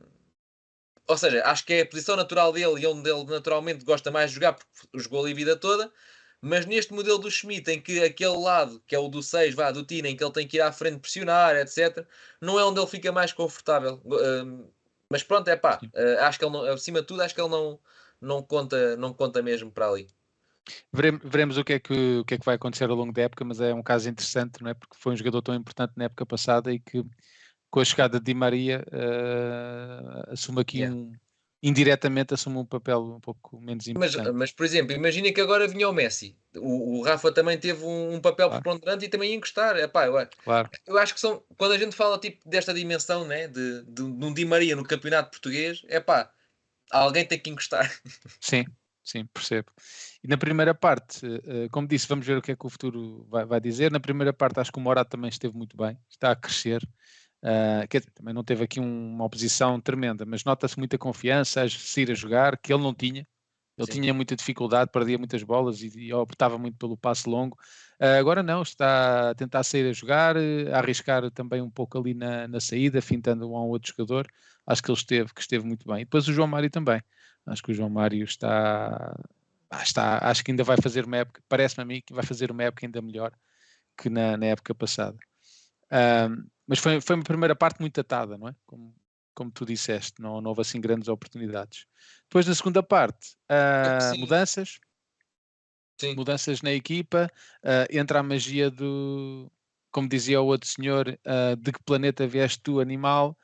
ou 1.08 1.16
seja, 1.16 1.42
acho 1.44 1.64
que 1.64 1.72
é 1.72 1.82
a 1.82 1.86
posição 1.86 2.16
natural 2.16 2.52
dele 2.52 2.80
e 2.80 2.86
onde 2.86 3.08
ele 3.08 3.24
naturalmente 3.26 3.84
gosta 3.84 4.10
mais 4.10 4.30
de 4.30 4.34
jogar, 4.34 4.54
porque 4.54 4.98
jogou 4.98 5.22
ali 5.22 5.32
a 5.32 5.36
vida 5.36 5.56
toda. 5.56 5.92
Mas 6.40 6.66
neste 6.66 6.92
modelo 6.92 7.18
do 7.18 7.30
Schmidt, 7.30 7.70
em 7.70 7.80
que 7.80 8.02
aquele 8.02 8.36
lado, 8.36 8.82
que 8.86 8.94
é 8.94 8.98
o 8.98 9.08
do 9.08 9.22
6, 9.22 9.54
vá, 9.54 9.70
do 9.70 9.84
Tina, 9.84 10.08
em 10.08 10.16
que 10.16 10.24
ele 10.24 10.32
tem 10.32 10.48
que 10.48 10.56
ir 10.58 10.60
à 10.60 10.72
frente 10.72 10.98
pressionar, 10.98 11.56
etc., 11.56 12.04
não 12.40 12.58
é 12.58 12.64
onde 12.64 12.80
ele 12.80 12.88
fica 12.88 13.12
mais 13.12 13.32
confortável. 13.32 14.00
Um, 14.04 14.68
mas 15.10 15.22
pronto, 15.22 15.48
é 15.48 15.56
pá, 15.56 15.78
uh, 15.94 16.20
acho 16.22 16.38
que 16.38 16.44
ele 16.44 16.52
não, 16.52 16.64
acima 16.64 17.00
de 17.00 17.06
tudo, 17.06 17.22
acho 17.22 17.34
que 17.34 17.40
ele 17.40 17.50
não, 17.50 17.78
não, 18.20 18.42
conta, 18.42 18.96
não 18.96 19.14
conta 19.14 19.40
mesmo 19.42 19.70
para 19.70 19.88
ali. 19.88 20.08
Veremos, 20.92 21.20
veremos, 21.24 21.58
o, 21.58 21.64
que 21.64 21.74
é 21.74 21.78
que, 21.78 22.18
o 22.18 22.24
que 22.24 22.34
é 22.34 22.38
que 22.38 22.44
vai 22.44 22.56
acontecer 22.56 22.88
ao 22.88 22.96
longo 22.96 23.12
da 23.12 23.22
época, 23.22 23.44
mas 23.44 23.60
é 23.60 23.72
um 23.72 23.82
caso 23.82 24.08
interessante, 24.08 24.62
não 24.62 24.70
é? 24.70 24.74
Porque 24.74 24.96
foi 24.98 25.12
um 25.12 25.16
jogador 25.16 25.42
tão 25.42 25.54
importante 25.54 25.92
na 25.96 26.04
época 26.04 26.26
passada 26.26 26.72
e 26.72 26.78
que 26.78 27.04
com 27.70 27.80
a 27.80 27.84
chegada 27.84 28.18
de 28.18 28.24
Di 28.24 28.34
Maria 28.34 28.84
uh, 28.88 30.32
assume 30.32 30.60
aqui 30.60 30.78
yeah. 30.78 30.94
um 30.94 31.12
indiretamente 31.62 32.34
assume 32.34 32.58
um 32.58 32.64
papel 32.64 33.02
um 33.16 33.20
pouco 33.20 33.60
menos 33.60 33.86
importante. 33.88 34.24
Mas, 34.26 34.34
mas 34.34 34.52
por 34.52 34.64
exemplo, 34.64 34.92
imagina 34.92 35.32
que 35.32 35.40
agora 35.40 35.66
vinha 35.66 35.88
o 35.88 35.92
Messi. 35.92 36.36
O, 36.54 36.98
o 36.98 37.02
Rafa 37.02 37.32
também 37.32 37.58
teve 37.58 37.84
um, 37.84 38.14
um 38.14 38.20
papel 38.20 38.48
claro. 38.48 38.62
preponderante 38.62 39.04
e 39.04 39.08
também 39.08 39.30
ia 39.30 39.36
encostar. 39.36 39.76
Epá, 39.76 40.06
eu, 40.06 40.28
claro. 40.44 40.70
eu 40.86 40.98
acho 40.98 41.14
que 41.14 41.20
são, 41.20 41.42
quando 41.56 41.72
a 41.72 41.78
gente 41.78 41.96
fala 41.96 42.18
tipo, 42.18 42.48
desta 42.48 42.72
dimensão 42.72 43.26
né, 43.26 43.48
de, 43.48 43.82
de, 43.82 43.94
de 43.94 44.02
um 44.24 44.32
Di 44.32 44.44
Maria 44.44 44.76
no 44.76 44.84
campeonato 44.84 45.30
português, 45.30 45.82
é 45.88 45.98
pá, 45.98 46.30
alguém 46.90 47.24
tem 47.24 47.38
que 47.38 47.50
encostar. 47.50 47.90
Sim, 48.40 48.64
sim, 49.06 49.26
percebo. 49.26 49.70
E 50.22 50.28
na 50.28 50.36
primeira 50.36 50.74
parte, 50.74 51.24
eh, 51.24 51.68
como 51.70 51.86
disse, 51.86 52.08
vamos 52.08 52.26
ver 52.26 52.36
o 52.36 52.42
que 52.42 52.52
é 52.52 52.56
que 52.56 52.66
o 52.66 52.68
futuro 52.68 53.26
vai, 53.30 53.46
vai 53.46 53.60
dizer. 53.60 53.90
Na 53.90 54.00
primeira 54.00 54.32
parte, 54.32 54.60
acho 54.60 54.72
que 54.72 54.78
o 54.78 54.82
Morato 54.82 55.10
também 55.10 55.28
esteve 55.28 55.56
muito 55.56 55.76
bem, 55.76 55.96
está 56.10 56.32
a 56.32 56.36
crescer. 56.36 56.82
Uh, 57.42 57.86
quer 57.88 58.00
dizer, 58.00 58.10
também 58.12 58.34
não 58.34 58.42
teve 58.42 58.64
aqui 58.64 58.80
um, 58.80 59.14
uma 59.14 59.24
oposição 59.24 59.80
tremenda, 59.80 60.24
mas 60.26 60.42
nota-se 60.44 60.76
muita 60.78 60.98
confiança 60.98 61.62
a 61.62 61.68
sair 61.68 62.10
a 62.10 62.14
jogar, 62.14 62.58
que 62.58 62.72
ele 62.72 62.82
não 62.82 62.92
tinha. 62.92 63.26
Ele 63.78 63.92
Sim. 63.92 64.00
tinha 64.00 64.14
muita 64.14 64.34
dificuldade, 64.34 64.90
perdia 64.90 65.18
muitas 65.18 65.42
bolas 65.42 65.82
e, 65.82 65.92
e 65.96 66.12
optava 66.12 66.58
muito 66.58 66.78
pelo 66.78 66.96
passe 66.96 67.28
longo. 67.28 67.56
Uh, 68.00 68.18
agora 68.18 68.42
não, 68.42 68.62
está 68.62 69.30
a 69.30 69.34
tentar 69.34 69.62
sair 69.62 69.88
a 69.88 69.92
jogar, 69.92 70.36
a 70.36 70.78
arriscar 70.78 71.30
também 71.30 71.60
um 71.62 71.70
pouco 71.70 71.98
ali 71.98 72.14
na, 72.14 72.48
na 72.48 72.58
saída, 72.58 73.00
fintando 73.02 73.48
um 73.50 73.56
ao 73.56 73.68
outro 73.68 73.92
jogador. 73.96 74.26
Acho 74.66 74.82
que 74.82 74.90
ele 74.90 74.98
esteve, 74.98 75.32
que 75.32 75.40
esteve 75.40 75.64
muito 75.64 75.86
bem. 75.86 76.02
E 76.02 76.04
depois 76.04 76.26
o 76.26 76.32
João 76.32 76.48
Mário 76.48 76.70
também. 76.70 77.00
Acho 77.46 77.62
que 77.62 77.70
o 77.70 77.74
João 77.74 77.88
Mário 77.88 78.24
está, 78.24 79.16
está 79.82 80.18
acho 80.28 80.44
que 80.44 80.50
ainda 80.50 80.64
vai 80.64 80.76
fazer 80.82 81.04
uma 81.04 81.18
época, 81.18 81.42
parece-me 81.48 81.82
a 81.82 81.86
mim 81.86 82.02
que 82.04 82.12
vai 82.12 82.24
fazer 82.24 82.50
uma 82.50 82.64
época 82.64 82.86
ainda 82.86 83.00
melhor 83.00 83.32
que 83.96 84.10
na, 84.10 84.36
na 84.36 84.46
época 84.46 84.74
passada. 84.74 85.16
Um, 85.90 86.46
mas 86.66 86.78
foi, 86.78 87.00
foi 87.00 87.16
uma 87.16 87.24
primeira 87.24 87.54
parte 87.54 87.80
muito 87.80 88.00
atada, 88.00 88.36
não 88.36 88.48
é? 88.48 88.54
Como, 88.66 88.94
como 89.34 89.50
tu 89.50 89.64
disseste, 89.64 90.20
não, 90.20 90.40
não 90.40 90.50
houve 90.50 90.62
assim 90.62 90.80
grandes 90.80 91.08
oportunidades. 91.08 91.86
Depois, 92.24 92.46
na 92.46 92.54
segunda 92.54 92.82
parte, 92.82 93.36
uh, 93.50 94.18
mudanças. 94.18 94.80
Sim. 95.98 96.14
Mudanças 96.14 96.60
na 96.60 96.72
equipa, 96.72 97.30
uh, 97.62 97.96
entra 97.96 98.18
a 98.18 98.22
magia 98.22 98.70
do, 98.70 99.50
como 99.90 100.08
dizia 100.08 100.42
o 100.42 100.46
outro 100.46 100.68
senhor, 100.68 101.08
uh, 101.08 101.56
de 101.56 101.72
que 101.72 101.82
planeta 101.82 102.26
vieste 102.26 102.60
tu, 102.60 102.80
animal, 102.80 103.34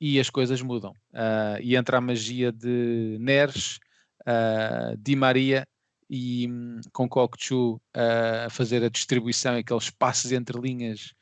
e 0.00 0.18
as 0.20 0.30
coisas 0.30 0.62
mudam. 0.62 0.92
Uh, 1.12 1.60
e 1.60 1.76
entra 1.76 1.98
a 1.98 2.00
magia 2.00 2.52
de 2.52 3.16
Neres, 3.20 3.78
uh, 4.22 4.96
Di 4.98 5.16
Maria 5.16 5.66
e 6.08 6.48
um, 6.48 6.80
com 6.92 7.08
Kokchu 7.08 7.80
a 7.94 8.48
fazer 8.50 8.82
a 8.82 8.88
distribuição, 8.88 9.56
aqueles 9.56 9.90
passos 9.90 10.32
entre 10.32 10.58
linhas 10.58 11.12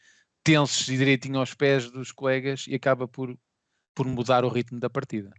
tensos 0.46 0.88
e 0.88 0.96
direitinho 0.96 1.40
aos 1.40 1.54
pés 1.54 1.90
dos 1.90 2.12
colegas 2.12 2.66
e 2.68 2.74
acaba 2.76 3.08
por, 3.08 3.36
por 3.92 4.06
mudar 4.06 4.44
o 4.44 4.48
ritmo 4.48 4.78
da 4.78 4.88
partida. 4.88 5.32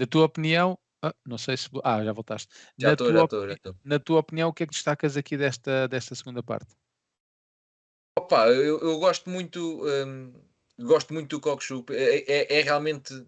Na 0.00 0.06
tua 0.06 0.24
opinião, 0.24 0.78
ah, 1.02 1.14
não 1.26 1.36
sei 1.36 1.56
se. 1.56 1.68
Ah, 1.84 2.02
já 2.02 2.12
voltaste. 2.12 2.48
Já 2.78 2.92
estou, 2.92 3.12
já 3.12 3.24
estou, 3.24 3.46
já 3.46 3.54
estou. 3.54 3.76
Na 3.84 3.98
tua 3.98 4.20
opinião, 4.20 4.48
o 4.48 4.52
que 4.54 4.62
é 4.62 4.66
que 4.66 4.72
destacas 4.72 5.16
aqui 5.18 5.36
desta, 5.36 5.86
desta 5.86 6.14
segunda 6.14 6.42
parte? 6.42 6.74
Opa, 8.18 8.48
eu, 8.48 8.80
eu 8.80 8.98
gosto 8.98 9.28
muito. 9.28 9.84
Hum, 9.84 10.32
gosto 10.78 11.12
muito 11.14 11.36
do 11.36 11.40
Kokshup. 11.40 11.94
É, 11.94 12.24
é, 12.26 12.58
é, 12.58 12.62
realmente. 12.62 13.26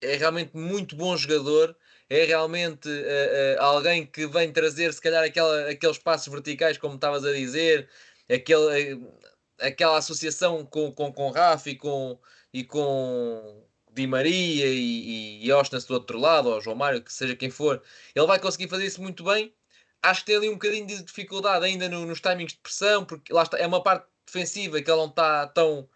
É 0.00 0.16
realmente 0.16 0.56
muito 0.56 0.96
bom 0.96 1.16
jogador. 1.16 1.76
É 2.10 2.24
realmente 2.24 2.88
uh, 2.88 3.58
uh, 3.58 3.62
alguém 3.62 4.04
que 4.04 4.26
vem 4.26 4.52
trazer, 4.52 4.92
se 4.92 5.00
calhar, 5.00 5.24
aquela, 5.24 5.70
aqueles 5.70 5.96
passos 5.96 6.30
verticais, 6.30 6.76
como 6.76 6.96
estavas 6.96 7.24
a 7.24 7.32
dizer, 7.32 7.88
aquele, 8.28 8.94
uh, 8.94 9.12
aquela 9.58 9.96
associação 9.96 10.66
com, 10.66 10.92
com, 10.92 11.12
com 11.12 11.30
Rafa 11.30 11.70
e 11.70 11.76
com, 11.76 12.18
e 12.52 12.64
com 12.64 13.64
Di 13.92 14.06
Maria 14.06 14.66
e, 14.66 15.40
e, 15.42 15.44
e 15.44 15.48
do 15.48 15.94
outro 15.94 16.18
lado, 16.18 16.48
ou 16.50 16.60
João 16.60 16.76
Mário, 16.76 17.02
que 17.02 17.12
seja 17.12 17.36
quem 17.36 17.50
for, 17.50 17.82
ele 18.14 18.26
vai 18.26 18.38
conseguir 18.38 18.68
fazer 18.68 18.86
isso 18.86 19.02
muito 19.02 19.24
bem. 19.24 19.54
Acho 20.02 20.20
que 20.20 20.26
tem 20.26 20.36
ali 20.36 20.48
um 20.48 20.54
bocadinho 20.54 20.86
de 20.86 21.02
dificuldade 21.02 21.64
ainda 21.64 21.88
no, 21.88 22.06
nos 22.06 22.20
timings 22.20 22.52
de 22.52 22.58
pressão, 22.58 23.04
porque 23.04 23.32
lá 23.32 23.42
está, 23.44 23.58
é 23.58 23.66
uma 23.66 23.82
parte 23.82 24.06
defensiva 24.26 24.80
que 24.82 24.90
ele 24.90 24.98
não 24.98 25.08
está 25.08 25.46
tão, 25.48 25.88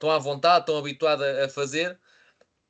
tão 0.00 0.10
à 0.10 0.18
vontade, 0.18 0.66
tão 0.66 0.76
habituado 0.76 1.22
a, 1.22 1.44
a 1.44 1.48
fazer. 1.48 1.96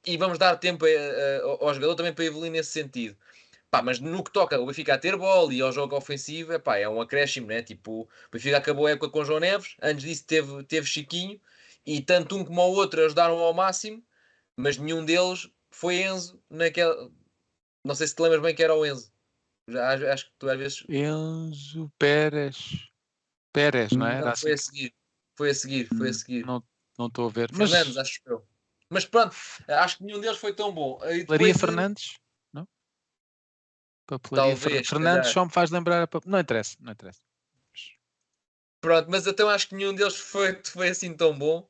E 0.04 0.16
vamos 0.18 0.38
dar 0.38 0.56
tempo 0.56 0.84
a, 0.84 0.88
a, 0.88 1.66
ao 1.66 1.72
jogador 1.72 1.94
também 1.94 2.12
para 2.12 2.24
evoluir 2.24 2.52
nesse 2.52 2.72
sentido. 2.72 3.16
Pá, 3.70 3.80
mas 3.80 4.00
no 4.00 4.24
que 4.24 4.32
toca 4.32 4.60
o 4.60 4.66
Benfica 4.66 4.94
a 4.94 4.98
ter 4.98 5.16
bola 5.16 5.54
e 5.54 5.60
ao 5.60 5.70
jogo 5.70 5.96
ofensivo, 5.96 6.52
epá, 6.52 6.76
é 6.76 6.88
um 6.88 7.00
acréscimo, 7.00 7.46
né? 7.46 7.62
Tipo, 7.62 8.02
o 8.02 8.08
Benfica 8.32 8.56
acabou 8.58 8.86
a 8.86 8.90
época 8.90 9.08
com 9.10 9.24
João 9.24 9.38
Neves, 9.38 9.76
antes 9.80 10.04
disso 10.04 10.24
teve, 10.26 10.64
teve 10.64 10.86
Chiquinho, 10.86 11.40
e 11.86 12.02
tanto 12.02 12.36
um 12.36 12.44
como 12.44 12.60
o 12.60 12.74
outro 12.74 13.04
ajudaram 13.04 13.38
ao 13.38 13.54
máximo, 13.54 14.02
mas 14.56 14.76
nenhum 14.76 15.04
deles 15.04 15.48
foi 15.70 16.02
Enzo 16.02 16.42
naquela. 16.50 17.10
Não 17.84 17.94
sei 17.94 18.08
se 18.08 18.16
te 18.16 18.22
lembras 18.22 18.42
bem 18.42 18.54
que 18.54 18.62
era 18.62 18.74
o 18.74 18.84
Enzo. 18.84 19.12
Já, 19.68 20.12
acho 20.12 20.26
que 20.26 20.32
tu 20.36 20.50
às 20.50 20.58
vezes. 20.58 20.84
Enzo 20.88 21.92
Pérez. 21.96 22.90
Pérez, 23.52 23.92
não 23.92 24.06
é? 24.06 24.20
Não, 24.20 24.36
foi 24.36 24.52
assim. 24.52 24.68
a 24.68 24.72
seguir. 24.72 24.94
Foi 25.36 25.50
a 25.50 25.54
seguir, 25.54 25.86
foi 25.86 26.08
a 26.08 26.10
hum, 26.10 26.14
seguir. 26.14 26.44
Não 26.44 26.62
estou 27.06 27.26
a 27.26 27.30
ver. 27.30 27.50
Fernandes, 27.50 27.94
mas... 27.94 27.96
acho 27.96 28.20
eu. 28.26 28.46
Mas 28.88 29.04
pronto, 29.04 29.36
acho 29.68 29.98
que 29.98 30.04
nenhum 30.04 30.20
deles 30.20 30.38
foi 30.38 30.52
tão 30.52 30.72
bom. 30.72 30.98
Laria 31.28 31.54
Fernandes? 31.54 32.18
Não? 32.52 32.66
Papelaria 34.06 34.56
Talvez, 34.56 34.88
Fernandes 34.88 35.30
só 35.30 35.44
me 35.44 35.52
faz 35.52 35.70
lembrar. 35.70 36.02
A... 36.02 36.08
Não 36.26 36.40
interessa, 36.40 36.76
não 36.80 36.92
interessa. 36.92 37.20
Pronto, 38.80 39.10
mas 39.10 39.26
então 39.26 39.48
acho 39.48 39.68
que 39.68 39.74
nenhum 39.74 39.94
deles 39.94 40.16
foi, 40.16 40.58
foi 40.64 40.88
assim 40.88 41.14
tão 41.14 41.38
bom 41.38 41.68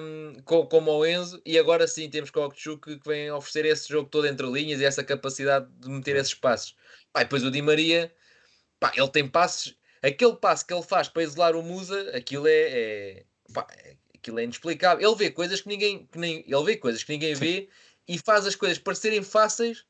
um, 0.00 0.34
como 0.44 0.92
o 0.92 1.04
Enzo. 1.04 1.42
E 1.44 1.58
agora 1.58 1.86
sim 1.88 2.08
temos 2.08 2.30
Kokchuk 2.30 2.80
que, 2.80 2.98
que 2.98 3.08
vem 3.08 3.30
oferecer 3.32 3.64
esse 3.66 3.88
jogo 3.88 4.08
todo 4.08 4.26
entre 4.26 4.46
linhas 4.46 4.80
e 4.80 4.84
essa 4.84 5.02
capacidade 5.02 5.66
de 5.80 5.88
meter 5.90 6.14
esses 6.14 6.34
passos. 6.34 6.76
Pá, 7.12 7.24
depois 7.24 7.42
o 7.42 7.50
Di 7.50 7.60
Maria, 7.60 8.14
pá, 8.78 8.92
ele 8.94 9.08
tem 9.08 9.28
passos. 9.28 9.76
Aquele 10.00 10.36
passo 10.36 10.64
que 10.64 10.72
ele 10.72 10.82
faz 10.82 11.08
para 11.08 11.24
isolar 11.24 11.56
o 11.56 11.62
Musa, 11.62 12.16
aquilo 12.16 12.46
é, 12.46 12.52
é, 12.52 13.24
pá, 13.52 13.66
aquilo 14.28 14.40
é 14.40 14.44
inexplicável. 14.44 15.08
Ele 15.08 15.16
vê 15.16 15.30
coisas 15.30 15.60
que 15.60 15.68
ninguém, 15.68 16.06
que 16.06 16.18
nem, 16.18 16.44
ele 16.46 16.64
vê 16.64 16.76
coisas 16.76 17.02
que 17.02 17.12
ninguém 17.12 17.34
vê 17.34 17.68
e 18.06 18.18
faz 18.18 18.46
as 18.46 18.54
coisas 18.54 18.78
parecerem 18.78 19.22
fáceis. 19.22 19.84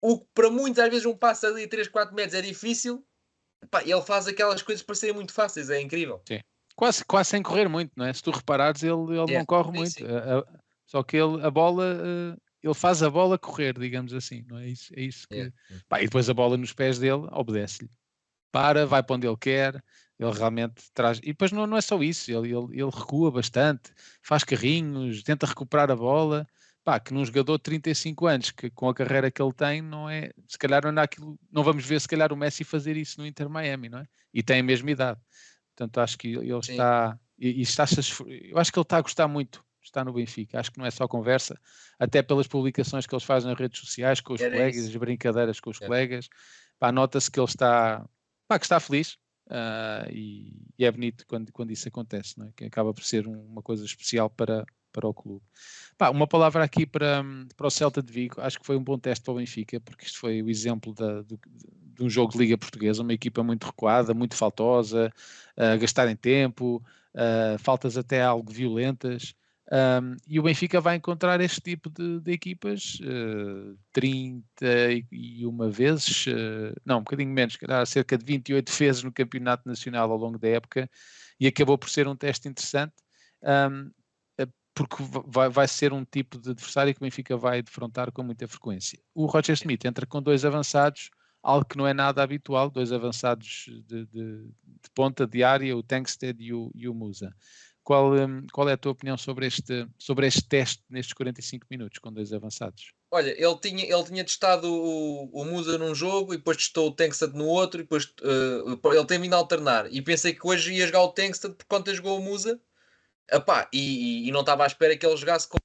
O 0.00 0.18
que 0.20 0.26
para 0.32 0.50
muitos, 0.50 0.78
às 0.78 0.88
vezes, 0.88 1.04
um 1.04 1.16
passo 1.16 1.46
ali 1.46 1.66
3, 1.66 1.88
4 1.88 2.14
metros 2.14 2.34
é 2.34 2.40
difícil 2.40 3.04
Pá, 3.70 3.82
ele 3.82 4.00
faz 4.02 4.26
aquelas 4.26 4.62
coisas 4.62 4.82
parecerem 4.82 5.14
muito 5.14 5.32
fáceis, 5.32 5.68
é 5.68 5.80
incrível. 5.80 6.22
Sim. 6.26 6.40
Quase, 6.74 7.04
quase 7.04 7.30
sem 7.30 7.42
correr 7.42 7.68
muito, 7.68 7.92
não 7.94 8.06
é? 8.06 8.12
Se 8.12 8.22
tu 8.22 8.30
reparares, 8.30 8.82
ele, 8.82 9.18
ele 9.18 9.38
não 9.38 9.44
corre 9.44 9.70
sim, 9.70 9.76
muito. 9.76 9.92
Sim. 9.92 10.04
A, 10.06 10.60
só 10.86 11.02
que 11.02 11.16
ele, 11.16 11.44
a 11.44 11.50
bola, 11.50 11.94
uh, 11.94 12.40
ele 12.62 12.74
faz 12.74 13.02
a 13.02 13.10
bola 13.10 13.38
correr, 13.38 13.78
digamos 13.78 14.14
assim, 14.14 14.44
não 14.48 14.58
é 14.58 14.68
isso? 14.68 14.92
É 14.96 15.02
isso 15.02 15.28
que. 15.28 15.52
Pá, 15.88 16.00
e 16.00 16.04
depois 16.04 16.30
a 16.30 16.34
bola 16.34 16.56
nos 16.56 16.72
pés 16.72 16.98
dele 16.98 17.26
obedece-lhe. 17.32 17.90
Para, 18.50 18.86
vai 18.86 19.02
para 19.02 19.16
onde 19.16 19.26
ele 19.26 19.36
quer, 19.36 19.82
ele 20.20 20.36
realmente 20.36 20.84
traz. 20.92 21.18
E 21.18 21.28
depois 21.28 21.50
não, 21.50 21.66
não 21.66 21.76
é 21.76 21.80
só 21.80 22.00
isso, 22.02 22.30
ele, 22.30 22.54
ele, 22.54 22.80
ele 22.80 22.90
recua 22.90 23.30
bastante, 23.30 23.90
faz 24.22 24.44
carrinhos, 24.44 25.22
tenta 25.22 25.46
recuperar 25.46 25.90
a 25.90 25.96
bola 25.96 26.46
pá, 26.84 26.98
que 26.98 27.12
num 27.12 27.24
jogador 27.24 27.56
de 27.56 27.62
35 27.62 28.26
anos, 28.26 28.50
que 28.50 28.70
com 28.70 28.88
a 28.88 28.94
carreira 28.94 29.30
que 29.30 29.40
ele 29.40 29.52
tem, 29.52 29.82
não 29.82 30.08
é, 30.08 30.30
se 30.48 30.58
calhar 30.58 30.82
não 30.90 31.00
é 31.00 31.04
aquilo, 31.04 31.38
não 31.50 31.62
vamos 31.62 31.84
ver 31.84 32.00
se 32.00 32.08
calhar 32.08 32.32
o 32.32 32.36
Messi 32.36 32.64
fazer 32.64 32.96
isso 32.96 33.20
no 33.20 33.26
Inter 33.26 33.48
Miami, 33.48 33.88
não 33.88 33.98
é? 33.98 34.06
E 34.32 34.42
tem 34.42 34.60
a 34.60 34.62
mesma 34.62 34.90
idade. 34.90 35.20
Portanto, 35.74 35.98
acho 35.98 36.18
que 36.18 36.28
ele 36.28 36.62
Sim. 36.62 36.72
está, 36.72 37.18
e, 37.38 37.48
e 37.48 37.62
está 37.62 37.84
eu 38.26 38.58
acho 38.58 38.72
que 38.72 38.78
ele 38.78 38.82
está 38.82 38.98
a 38.98 39.02
gostar 39.02 39.28
muito 39.28 39.64
está 39.82 40.04
no 40.04 40.12
Benfica. 40.12 40.60
Acho 40.60 40.70
que 40.70 40.78
não 40.78 40.86
é 40.86 40.90
só 40.90 41.08
conversa, 41.08 41.58
até 41.98 42.22
pelas 42.22 42.46
publicações 42.46 43.06
que 43.06 43.14
eles 43.14 43.24
fazem 43.24 43.50
nas 43.50 43.58
redes 43.58 43.80
sociais 43.80 44.20
com 44.20 44.34
os 44.34 44.40
Era 44.40 44.52
colegas, 44.52 44.76
isso. 44.76 44.90
as 44.90 44.96
brincadeiras 44.96 45.58
com 45.58 45.70
os 45.70 45.78
colegas. 45.78 46.28
Nota-se 46.92 47.30
que 47.30 47.40
ele 47.40 47.46
está, 47.46 48.06
pá, 48.46 48.58
que 48.58 48.64
está 48.64 48.78
feliz 48.78 49.18
uh, 49.50 50.10
e, 50.10 50.52
e, 50.78 50.84
é 50.84 50.90
bonito 50.90 51.26
quando, 51.26 51.52
quando 51.52 51.70
isso 51.72 51.88
acontece, 51.88 52.38
não 52.38 52.46
é? 52.46 52.50
que 52.56 52.64
acaba 52.64 52.94
por 52.94 53.04
ser 53.04 53.26
um, 53.26 53.44
uma 53.46 53.62
coisa 53.62 53.84
especial 53.84 54.30
para, 54.30 54.64
para 54.92 55.06
o 55.06 55.12
clube. 55.12 55.42
Pá, 55.98 56.10
uma 56.10 56.26
palavra 56.26 56.64
aqui 56.64 56.86
para, 56.86 57.22
para 57.56 57.66
o 57.66 57.70
Celta 57.70 58.02
de 58.02 58.12
Vigo, 58.12 58.40
acho 58.40 58.58
que 58.58 58.66
foi 58.66 58.76
um 58.76 58.84
bom 58.84 58.98
teste 58.98 59.24
para 59.24 59.32
o 59.34 59.36
Benfica, 59.36 59.80
porque 59.80 60.06
isto 60.06 60.18
foi 60.18 60.42
o 60.42 60.48
exemplo 60.48 60.94
da, 60.94 61.22
do, 61.22 61.38
de 61.94 62.02
um 62.02 62.08
jogo 62.08 62.32
de 62.32 62.38
Liga 62.38 62.56
Portuguesa, 62.56 63.02
uma 63.02 63.12
equipa 63.12 63.42
muito 63.42 63.66
recuada, 63.66 64.14
muito 64.14 64.36
faltosa, 64.36 65.12
a 65.56 65.74
uh, 65.74 65.78
gastar 65.78 66.08
em 66.08 66.16
tempo, 66.16 66.82
uh, 67.14 67.58
faltas 67.58 67.96
até 67.96 68.22
algo 68.22 68.50
violentas. 68.50 69.34
Um, 69.72 70.16
e 70.26 70.40
o 70.40 70.42
Benfica 70.42 70.80
vai 70.80 70.96
encontrar 70.96 71.40
este 71.40 71.60
tipo 71.60 71.88
de, 71.88 72.18
de 72.18 72.32
equipas 72.32 72.98
uh, 73.02 73.78
31 73.92 75.70
vezes, 75.70 76.26
uh, 76.26 76.74
não, 76.84 76.98
um 76.98 77.02
bocadinho 77.02 77.30
menos, 77.30 77.56
calhar 77.56 77.86
cerca 77.86 78.18
de 78.18 78.24
28 78.24 78.72
vezes 78.72 79.04
no 79.04 79.12
Campeonato 79.12 79.68
Nacional 79.68 80.10
ao 80.10 80.18
longo 80.18 80.38
da 80.38 80.48
época, 80.48 80.90
e 81.38 81.46
acabou 81.46 81.78
por 81.78 81.88
ser 81.88 82.08
um 82.08 82.16
teste 82.16 82.48
interessante. 82.48 82.94
Um, 83.42 83.90
porque 84.74 84.96
vai, 85.26 85.48
vai, 85.48 85.68
ser 85.68 85.92
um 85.92 86.04
tipo 86.04 86.38
de 86.38 86.50
adversário 86.50 86.94
que 86.94 87.00
o 87.00 87.04
Benfica 87.04 87.36
vai 87.36 87.60
defrontar 87.60 88.10
com 88.12 88.22
muita 88.22 88.48
frequência. 88.48 88.98
O 89.14 89.26
Roger 89.26 89.54
Smith 89.54 89.84
entra 89.84 90.06
com 90.06 90.22
dois 90.22 90.44
avançados, 90.44 91.10
algo 91.42 91.66
que 91.66 91.76
não 91.76 91.86
é 91.86 91.92
nada 91.92 92.22
habitual, 92.22 92.70
dois 92.70 92.92
avançados 92.92 93.66
de, 93.86 94.06
de, 94.06 94.44
de 94.46 94.90
ponta 94.94 95.26
de 95.26 95.42
área, 95.42 95.76
o 95.76 95.82
Tankstead 95.82 96.42
e 96.42 96.54
o, 96.54 96.70
e 96.74 96.88
o 96.88 96.94
Musa. 96.94 97.34
Qual, 97.82 98.12
um, 98.12 98.46
qual 98.52 98.68
é 98.68 98.74
a 98.74 98.76
tua 98.76 98.92
opinião 98.92 99.16
sobre 99.16 99.46
este, 99.46 99.86
sobre 99.98 100.26
este 100.26 100.44
teste 100.44 100.82
nestes 100.88 101.14
45 101.14 101.66
minutos 101.70 101.98
com 101.98 102.12
dois 102.12 102.32
avançados? 102.32 102.92
Olha, 103.10 103.30
ele 103.30 103.58
tinha, 103.58 103.84
ele 103.84 104.04
tinha 104.04 104.24
testado 104.24 104.72
o, 104.72 105.24
o 105.32 105.44
Musa 105.44 105.76
num 105.78 105.94
jogo 105.94 106.32
e 106.32 106.36
depois 106.36 106.58
testou 106.58 106.88
o 106.88 106.92
Tankstead 106.92 107.36
no 107.36 107.46
outro 107.46 107.80
e 107.80 107.82
depois 107.82 108.04
uh, 108.04 108.94
ele 108.94 109.06
tem 109.06 109.18
vindo 109.18 109.34
a 109.34 109.38
alternar. 109.38 109.92
E 109.92 110.00
pensei 110.00 110.32
que 110.32 110.46
hoje 110.46 110.74
ia 110.74 110.86
jogar 110.86 111.02
o 111.02 111.12
Tankstead 111.12 111.54
por 111.54 111.66
conta 111.66 111.94
jogou 111.94 112.18
o 112.18 112.22
Musa 112.22 112.60
Epá, 113.30 113.68
e, 113.72 114.28
e 114.28 114.32
não 114.32 114.40
estava 114.40 114.64
à 114.64 114.66
espera 114.66 114.96
que 114.96 115.06
ele 115.06 115.16
jogasse 115.16 115.48
com. 115.48 115.56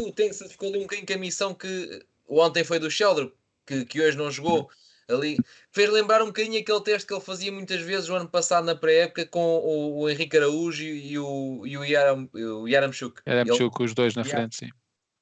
O 0.00 0.12
Tensa 0.12 0.48
ficou 0.48 0.70
ali 0.70 0.78
um 0.78 0.82
bocadinho 0.82 1.06
com 1.06 1.12
a 1.12 1.18
missão 1.18 1.54
que 1.54 2.06
ontem 2.26 2.64
foi 2.64 2.78
do 2.78 2.90
Sheldon, 2.90 3.30
que, 3.66 3.84
que 3.84 4.00
hoje 4.00 4.16
não 4.16 4.30
jogou. 4.30 4.70
Ali 5.10 5.38
fez 5.72 5.90
lembrar 5.90 6.22
um 6.22 6.26
bocadinho 6.26 6.60
aquele 6.60 6.80
teste 6.82 7.06
que 7.06 7.14
ele 7.14 7.20
fazia 7.20 7.50
muitas 7.52 7.80
vezes 7.80 8.08
o 8.08 8.14
ano 8.14 8.28
passado 8.28 8.64
na 8.64 8.74
pré-época 8.74 9.26
com 9.26 9.40
o, 9.40 10.00
o, 10.00 10.10
Henrique 10.10 10.36
Araújo 10.36 10.82
e 10.82 11.18
o, 11.18 11.66
e 11.66 11.76
o, 11.76 11.84
Yaram, 11.84 12.28
o 12.32 12.68
Yaramchuk. 12.68 13.20
Yaramchuk, 13.26 13.82
os 13.82 13.94
dois 13.94 14.14
na 14.14 14.24
frente, 14.24 14.56
sim. 14.56 14.70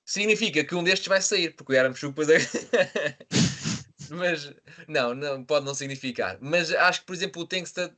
Significa 0.05 0.65
que 0.65 0.75
um 0.75 0.83
destes 0.83 1.09
vai 1.09 1.21
sair, 1.21 1.55
porque 1.55 1.73
o 1.73 1.75
Yaramchuk 1.75 2.15
depois 2.15 2.29
é. 2.29 2.39
Mas 4.11 4.53
não, 4.87 5.15
não, 5.15 5.45
pode 5.45 5.67
não 5.67 5.75
significar. 5.75 6.39
Mas 6.41 6.73
acho 6.73 7.01
que, 7.01 7.07
por 7.07 7.15
exemplo, 7.15 7.43
o 7.43 7.47
Tenkstad. 7.47 7.93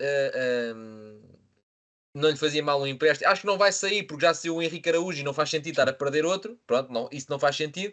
Uh, 0.00 0.74
um, 0.76 1.34
não 2.14 2.30
lhe 2.30 2.36
fazia 2.36 2.62
mal 2.62 2.80
um 2.80 2.86
empréstimo. 2.86 3.28
Acho 3.28 3.40
que 3.40 3.46
não 3.46 3.58
vai 3.58 3.72
sair 3.72 4.04
porque 4.04 4.24
já 4.24 4.32
saiu 4.32 4.56
o 4.56 4.62
Henrique 4.62 4.88
Araújo 4.88 5.18
e 5.18 5.24
não 5.24 5.34
faz 5.34 5.50
sentido 5.50 5.70
estar 5.70 5.88
a 5.88 5.92
perder 5.92 6.24
outro. 6.24 6.58
Pronto, 6.66 6.92
não, 6.92 7.08
isso 7.10 7.26
não 7.28 7.38
faz 7.38 7.56
sentido. 7.56 7.92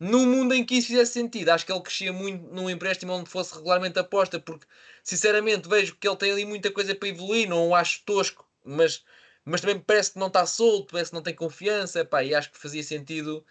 No 0.00 0.26
mundo 0.26 0.54
em 0.54 0.64
que 0.64 0.76
isso 0.76 0.88
fizesse 0.88 1.12
sentido, 1.12 1.50
acho 1.50 1.66
que 1.66 1.72
ele 1.72 1.82
crescia 1.82 2.12
muito 2.12 2.42
num 2.54 2.70
empréstimo 2.70 3.12
onde 3.12 3.28
fosse 3.28 3.54
regularmente 3.54 3.98
aposta, 3.98 4.40
porque 4.40 4.66
sinceramente 5.04 5.68
vejo 5.68 5.94
que 5.96 6.08
ele 6.08 6.16
tem 6.16 6.32
ali 6.32 6.46
muita 6.46 6.70
coisa 6.72 6.94
para 6.94 7.08
evoluir. 7.08 7.48
Não 7.48 7.68
o 7.68 7.74
acho 7.74 8.02
tosco, 8.06 8.48
mas, 8.64 9.04
mas 9.44 9.60
também 9.60 9.78
parece 9.78 10.12
que 10.14 10.18
não 10.18 10.28
está 10.28 10.46
solto, 10.46 10.92
parece 10.92 11.10
que 11.10 11.16
não 11.16 11.22
tem 11.22 11.34
confiança. 11.34 12.04
Pá, 12.04 12.24
e 12.24 12.34
acho 12.34 12.50
que 12.50 12.58
fazia 12.58 12.82
sentido 12.82 13.44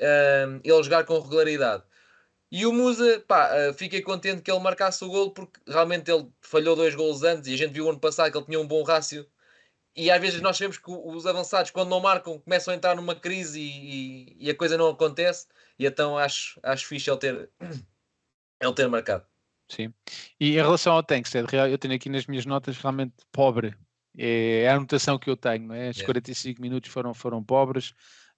uh, 0.00 0.60
ele 0.62 0.82
jogar 0.82 1.04
com 1.04 1.18
regularidade. 1.20 1.82
E 2.50 2.66
o 2.66 2.72
Musa, 2.72 3.20
pá, 3.26 3.50
uh, 3.70 3.74
fiquei 3.74 4.02
contente 4.02 4.42
que 4.42 4.50
ele 4.50 4.60
marcasse 4.60 5.04
o 5.04 5.08
gol 5.08 5.32
porque 5.32 5.60
realmente 5.66 6.10
ele 6.10 6.28
falhou 6.40 6.76
dois 6.76 6.94
gols 6.94 7.22
antes 7.24 7.50
e 7.50 7.54
a 7.54 7.56
gente 7.58 7.72
viu 7.72 7.88
ano 7.90 8.00
passado 8.00 8.30
que 8.32 8.38
ele 8.38 8.46
tinha 8.46 8.60
um 8.60 8.66
bom 8.68 8.82
rácio. 8.84 9.26
E 9.96 10.10
às 10.10 10.20
vezes 10.20 10.42
nós 10.42 10.58
sabemos 10.58 10.76
que 10.76 10.90
os 10.90 11.26
avançados, 11.26 11.70
quando 11.70 11.88
não 11.88 12.00
marcam, 12.00 12.38
começam 12.38 12.72
a 12.72 12.76
entrar 12.76 12.94
numa 12.94 13.14
crise 13.14 13.58
e, 13.58 13.70
e, 13.70 14.36
e 14.46 14.50
a 14.50 14.54
coisa 14.54 14.76
não 14.76 14.88
acontece. 14.90 15.46
E 15.78 15.86
então 15.86 16.18
acho, 16.18 16.60
acho 16.62 16.86
fixe 16.86 17.08
ele 17.08 17.18
ter, 17.18 17.50
ele 18.60 18.74
ter 18.74 18.88
marcado. 18.88 19.24
Sim. 19.68 19.92
E 20.38 20.50
em 20.50 20.54
relação 20.54 20.92
ao 20.92 21.02
Tankstead, 21.02 21.48
eu 21.70 21.78
tenho 21.78 21.94
aqui 21.94 22.08
nas 22.08 22.26
minhas 22.26 22.44
notas 22.44 22.76
realmente 22.76 23.14
pobre. 23.32 23.74
É, 24.16 24.62
é 24.62 24.68
a 24.68 24.76
anotação 24.76 25.18
que 25.18 25.30
eu 25.30 25.36
tenho, 25.36 25.68
não 25.68 25.74
é? 25.74 25.90
Os 25.90 25.96
yeah. 25.96 26.06
45 26.06 26.60
minutos 26.60 26.90
foram, 26.90 27.14
foram 27.14 27.42
pobres. 27.42 27.90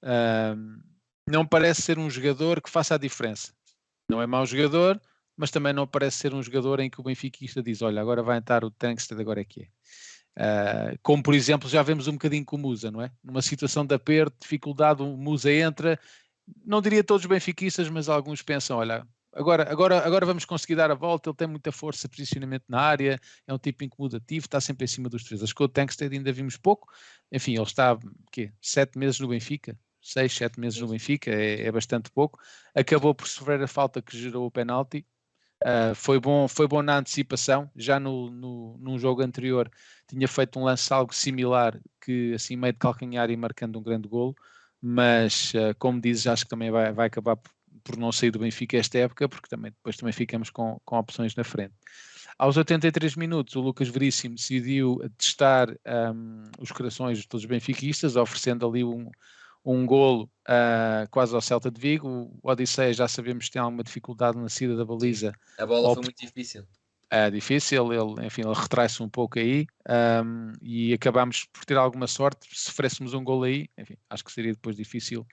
Uh, 0.02 0.80
não 1.28 1.44
parece 1.44 1.82
ser 1.82 1.98
um 1.98 2.08
jogador 2.08 2.62
que 2.62 2.70
faça 2.70 2.94
a 2.94 2.98
diferença. 2.98 3.52
Não 4.08 4.22
é 4.22 4.26
mau 4.26 4.46
jogador, 4.46 5.00
mas 5.36 5.50
também 5.50 5.72
não 5.72 5.86
parece 5.86 6.18
ser 6.18 6.34
um 6.34 6.42
jogador 6.42 6.80
em 6.80 6.88
que 6.88 7.00
o 7.00 7.04
benfiquista 7.04 7.62
diz: 7.62 7.82
Olha, 7.82 8.00
agora 8.00 8.22
vai 8.22 8.38
entrar 8.38 8.64
o 8.64 8.70
Tankstead, 8.70 9.20
agora 9.20 9.40
é 9.40 9.44
que 9.44 9.62
é. 9.62 9.68
Uh, 10.38 10.97
como 11.02 11.21
por 11.21 11.35
exemplo, 11.35 11.68
já 11.68 11.83
vemos 11.83 12.07
um 12.07 12.12
bocadinho 12.12 12.45
com 12.45 12.54
o 12.54 12.59
Musa, 12.61 12.92
não 12.92 13.02
é? 13.02 13.11
Numa 13.25 13.42
situação 13.42 13.85
de 13.85 13.92
aperto, 13.92 14.37
dificuldade, 14.40 15.02
o 15.02 15.16
Musa 15.16 15.50
entra. 15.52 15.99
Não 16.64 16.80
diria 16.80 17.02
todos 17.02 17.25
os 17.25 17.28
benfiquistas, 17.28 17.88
mas 17.88 18.09
alguns 18.09 18.40
pensam: 18.40 18.78
olha, 18.78 19.04
agora, 19.33 19.68
agora, 19.68 19.99
agora 20.07 20.25
vamos 20.25 20.45
conseguir 20.45 20.76
dar 20.76 20.92
a 20.92 20.95
volta. 20.95 21.28
Ele 21.28 21.37
tem 21.37 21.49
muita 21.49 21.73
força, 21.73 22.09
posicionamento 22.09 22.62
na 22.68 22.80
área, 22.80 23.21
é 23.49 23.52
um 23.52 23.59
tipo 23.59 23.83
incomodativo, 23.83 24.47
está 24.47 24.61
sempre 24.61 24.85
em 24.85 24.87
cima 24.87 25.09
dos 25.09 25.25
três. 25.25 25.42
Acho 25.42 25.54
que 25.54 25.62
o 25.62 25.68
Tankstead 25.68 26.14
ainda 26.14 26.33
vimos 26.33 26.57
pouco. 26.57 26.88
Enfim, 27.33 27.54
ele 27.54 27.62
está 27.62 27.99
quê? 28.30 28.52
sete 28.62 28.97
meses 28.97 29.18
no 29.18 29.26
Benfica, 29.26 29.76
seis, 30.00 30.33
sete 30.33 30.61
meses 30.61 30.80
no 30.80 30.87
Benfica, 30.87 31.33
é, 31.33 31.66
é, 31.66 31.73
bastante 31.73 32.12
pouco. 32.12 32.38
Acabou 32.76 33.12
por 33.12 33.26
sofrer 33.26 33.61
a 33.61 33.66
falta 33.66 34.00
que 34.00 34.16
gerou 34.16 34.47
o 34.47 34.50
penalti. 34.52 35.04
Uh, 35.64 35.92
foi, 35.94 36.20
bom, 36.20 36.46
foi 36.46 36.68
bom 36.68 36.82
na 36.82 36.98
antecipação, 36.98 37.68
já 37.74 37.98
no, 37.98 38.30
no, 38.30 38.78
num 38.78 38.96
jogo 38.96 39.22
anterior 39.22 39.68
tinha 40.06 40.28
feito 40.28 40.58
um 40.58 40.64
lance 40.64 40.92
algo 40.92 41.12
similar, 41.12 41.80
que 42.00 42.32
assim 42.34 42.54
meio 42.54 42.72
de 42.72 42.78
calcanhar 42.78 43.28
e 43.28 43.36
marcando 43.36 43.76
um 43.78 43.82
grande 43.82 44.08
golo, 44.08 44.36
mas 44.80 45.52
uh, 45.54 45.74
como 45.78 46.00
dizes, 46.00 46.28
acho 46.28 46.44
que 46.44 46.50
também 46.50 46.70
vai, 46.70 46.92
vai 46.92 47.08
acabar 47.08 47.36
por, 47.82 47.96
não 47.96 48.12
sair 48.12 48.30
do 48.30 48.38
Benfica 48.38 48.76
esta 48.76 48.98
época, 48.98 49.28
porque 49.28 49.48
também, 49.48 49.72
depois 49.72 49.96
também 49.96 50.12
ficamos 50.12 50.48
com, 50.48 50.80
com 50.84 50.96
opções 50.96 51.34
na 51.34 51.42
frente. 51.42 51.74
Aos 52.38 52.56
83 52.56 53.16
minutos, 53.16 53.56
o 53.56 53.60
Lucas 53.60 53.88
Veríssimo 53.88 54.36
decidiu 54.36 55.00
testar 55.18 55.70
um, 56.14 56.44
os 56.60 56.70
corações 56.70 57.26
todos 57.26 57.42
os 57.42 57.48
benfiquistas, 57.48 58.14
oferecendo 58.14 58.64
ali 58.64 58.84
um, 58.84 59.10
um 59.64 59.84
golo 59.84 60.30
uh, 60.48 61.08
quase 61.10 61.34
ao 61.34 61.40
Celta 61.40 61.70
de 61.70 61.80
Vigo. 61.80 62.08
O 62.42 62.50
Odisseia 62.50 62.92
já 62.92 63.08
sabemos 63.08 63.46
que 63.46 63.52
tem 63.52 63.62
alguma 63.62 63.82
dificuldade 63.82 64.38
na 64.38 64.48
saída 64.48 64.76
da 64.76 64.84
baliza. 64.84 65.32
A 65.58 65.66
bola 65.66 65.94
foi 65.94 66.04
muito 66.04 66.20
difícil. 66.20 66.66
É 67.10 67.30
difícil, 67.30 67.90
ele, 67.90 68.26
enfim, 68.26 68.42
ele 68.42 68.52
retrai-se 68.54 69.02
um 69.02 69.08
pouco 69.08 69.38
aí 69.38 69.66
um, 69.88 70.52
e 70.60 70.92
acabámos 70.92 71.46
por 71.46 71.64
ter 71.64 71.76
alguma 71.78 72.06
sorte. 72.06 72.46
Se 72.54 72.66
sofrêssemos 72.66 73.14
um 73.14 73.24
golo 73.24 73.44
aí, 73.44 73.68
enfim, 73.78 73.96
acho 74.10 74.24
que 74.24 74.30
seria 74.30 74.52
depois 74.52 74.76
difícil 74.76 75.26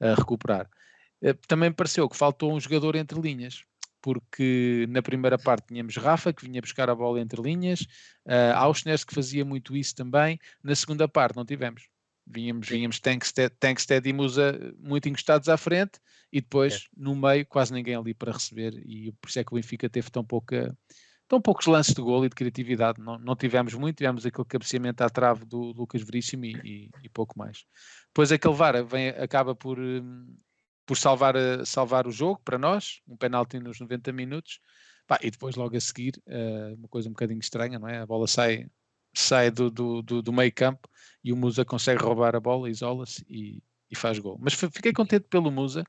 uh, 0.00 0.14
recuperar. 0.18 0.68
Uh, 1.22 1.34
também 1.46 1.70
pareceu 1.70 2.08
que 2.08 2.16
faltou 2.16 2.52
um 2.52 2.58
jogador 2.58 2.96
entre 2.96 3.20
linhas, 3.20 3.62
porque 4.00 4.84
na 4.88 5.00
primeira 5.00 5.38
parte 5.38 5.68
tínhamos 5.68 5.96
Rafa, 5.96 6.32
que 6.32 6.44
vinha 6.44 6.60
buscar 6.60 6.90
a 6.90 6.94
bola 6.94 7.20
entre 7.20 7.40
linhas, 7.40 7.82
uh, 8.26 8.56
Auschner, 8.56 9.06
que 9.06 9.14
fazia 9.14 9.44
muito 9.44 9.76
isso 9.76 9.94
também. 9.94 10.40
Na 10.60 10.74
segunda 10.74 11.06
parte 11.06 11.36
não 11.36 11.44
tivemos. 11.44 11.91
Vínhamos, 12.32 12.68
vínhamos 12.68 13.00
Tankstead, 13.00 13.54
Tankstead 13.58 14.08
e 14.08 14.12
Musa 14.12 14.58
muito 14.78 15.08
encostados 15.08 15.48
à 15.48 15.56
frente 15.56 15.98
e 16.32 16.40
depois 16.40 16.74
é. 16.74 16.78
no 16.96 17.14
meio 17.14 17.46
quase 17.46 17.72
ninguém 17.72 17.94
ali 17.94 18.14
para 18.14 18.32
receber 18.32 18.74
e 18.86 19.12
por 19.20 19.28
isso 19.28 19.38
é 19.38 19.44
que 19.44 19.52
o 19.52 19.56
Benfica 19.56 19.88
teve 19.88 20.10
tão 20.10 20.24
pouca 20.24 20.76
tão 21.28 21.40
poucos 21.40 21.66
lances 21.66 21.94
de 21.94 22.02
gol 22.02 22.24
e 22.24 22.28
de 22.28 22.34
criatividade 22.34 23.00
não, 23.00 23.18
não 23.18 23.36
tivemos 23.36 23.74
muito, 23.74 23.96
tivemos 23.96 24.24
aquele 24.24 24.46
cabeceamento 24.46 25.02
à 25.02 25.10
trave 25.10 25.44
do 25.44 25.72
Lucas 25.72 26.02
Veríssimo 26.02 26.44
e, 26.44 26.52
e, 26.64 26.90
e 27.04 27.08
pouco 27.08 27.38
mais 27.38 27.64
depois 28.08 28.32
aquele 28.32 28.54
VAR 28.54 28.84
vem, 28.84 29.08
acaba 29.10 29.54
por 29.54 29.78
hum, 29.78 30.34
por 30.84 30.96
salvar, 30.96 31.34
salvar 31.64 32.08
o 32.08 32.10
jogo 32.10 32.40
para 32.44 32.58
nós, 32.58 33.00
um 33.06 33.16
penalti 33.16 33.58
nos 33.60 33.78
90 33.78 34.12
minutos 34.12 34.58
Pá, 35.06 35.18
e 35.22 35.30
depois 35.30 35.56
logo 35.56 35.76
a 35.76 35.80
seguir 35.80 36.14
uh, 36.26 36.74
uma 36.76 36.88
coisa 36.88 37.08
um 37.08 37.12
bocadinho 37.12 37.40
estranha, 37.40 37.78
não 37.78 37.88
é? 37.88 37.98
A 37.98 38.06
bola 38.06 38.26
sai 38.26 38.66
sai 39.14 39.50
do, 39.50 39.70
do, 39.70 40.02
do, 40.02 40.22
do 40.22 40.32
meio 40.32 40.52
campo 40.52 40.88
e 41.22 41.32
o 41.32 41.36
Musa 41.36 41.64
consegue 41.64 42.02
roubar 42.02 42.34
a 42.34 42.40
bola, 42.40 42.70
isola-se 42.70 43.24
e, 43.28 43.62
e, 43.90 43.96
faz 43.96 44.18
gol. 44.18 44.38
Mas 44.40 44.54
fiquei 44.54 44.92
contente 44.92 45.26
pelo 45.28 45.50
Musa, 45.50 45.84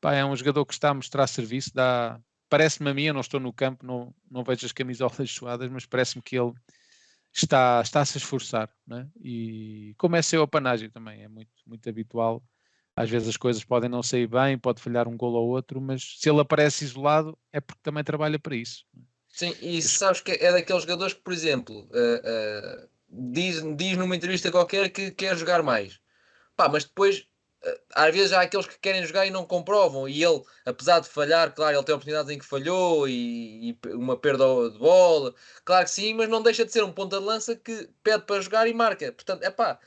Pá, 0.00 0.14
é 0.14 0.24
um 0.24 0.36
jogador 0.36 0.66
que 0.66 0.74
está 0.74 0.90
a 0.90 0.94
mostrar 0.94 1.26
serviço, 1.26 1.70
dá... 1.74 2.20
parece-me 2.48 2.90
a 2.90 2.94
mim, 2.94 3.04
eu 3.04 3.14
não 3.14 3.22
estou 3.22 3.40
no 3.40 3.52
campo, 3.52 3.86
não, 3.86 4.14
não 4.30 4.44
vejo 4.44 4.66
as 4.66 4.72
camisolas 4.72 5.16
suadas, 5.32 5.70
mas 5.70 5.86
parece-me 5.86 6.22
que 6.22 6.36
ele 6.36 6.52
está, 7.32 7.80
está 7.82 8.02
a 8.02 8.04
se 8.04 8.18
esforçar, 8.18 8.70
né? 8.86 9.08
e 9.22 9.94
como 9.96 10.16
é 10.16 10.20
seu 10.20 10.42
apanágio 10.42 10.90
também, 10.90 11.22
é 11.22 11.28
muito, 11.28 11.50
muito 11.66 11.88
habitual, 11.88 12.44
às 12.96 13.08
vezes 13.08 13.28
as 13.28 13.36
coisas 13.36 13.64
podem 13.64 13.88
não 13.88 14.02
sair 14.02 14.26
bem, 14.26 14.58
pode 14.58 14.82
falhar 14.82 15.08
um 15.08 15.16
gol 15.16 15.32
ou 15.32 15.48
outro, 15.48 15.80
mas 15.80 16.18
se 16.20 16.28
ele 16.28 16.40
aparece 16.40 16.84
isolado 16.84 17.36
é 17.52 17.60
porque 17.60 17.80
também 17.82 18.04
trabalha 18.04 18.38
para 18.38 18.54
isso. 18.54 18.84
Né? 18.92 19.02
Sim, 19.34 19.52
e 19.60 19.82
sabes 19.82 20.20
que 20.20 20.30
é 20.30 20.52
daqueles 20.52 20.82
jogadores 20.82 21.12
que, 21.12 21.20
por 21.20 21.32
exemplo, 21.32 21.88
uh, 21.90 22.84
uh, 22.84 22.88
diz, 23.08 23.60
diz 23.76 23.96
numa 23.96 24.14
entrevista 24.14 24.48
qualquer 24.48 24.90
que 24.90 25.10
quer 25.10 25.36
jogar 25.36 25.60
mais. 25.60 25.98
Pá, 26.56 26.68
mas 26.68 26.84
depois, 26.84 27.26
uh, 27.66 27.80
às 27.96 28.14
vezes 28.14 28.32
há 28.32 28.42
aqueles 28.42 28.68
que 28.68 28.78
querem 28.78 29.04
jogar 29.04 29.26
e 29.26 29.32
não 29.32 29.44
comprovam. 29.44 30.08
E 30.08 30.22
ele, 30.22 30.40
apesar 30.64 31.00
de 31.00 31.08
falhar, 31.08 31.52
claro, 31.52 31.76
ele 31.76 31.84
tem 31.84 31.94
oportunidades 31.96 32.30
em 32.30 32.38
que 32.38 32.44
falhou 32.44 33.08
e, 33.08 33.70
e, 33.70 33.88
uma 33.88 34.16
perda 34.16 34.44
de 34.70 34.78
bola, 34.78 35.34
claro 35.64 35.84
que 35.84 35.90
sim, 35.90 36.14
mas 36.14 36.28
não 36.28 36.40
deixa 36.40 36.64
de 36.64 36.70
ser 36.70 36.84
um 36.84 36.92
ponta 36.92 37.18
de 37.18 37.24
lança 37.24 37.56
que 37.56 37.90
pede 38.04 38.22
para 38.26 38.40
jogar 38.40 38.68
e 38.68 38.72
marca. 38.72 39.10
Portanto, 39.10 39.42
é 39.42 39.50
pá, 39.50 39.80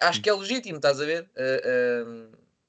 acho 0.00 0.22
que 0.22 0.30
é 0.30 0.32
legítimo, 0.32 0.76
estás 0.76 1.00
a 1.00 1.04
ver? 1.04 1.28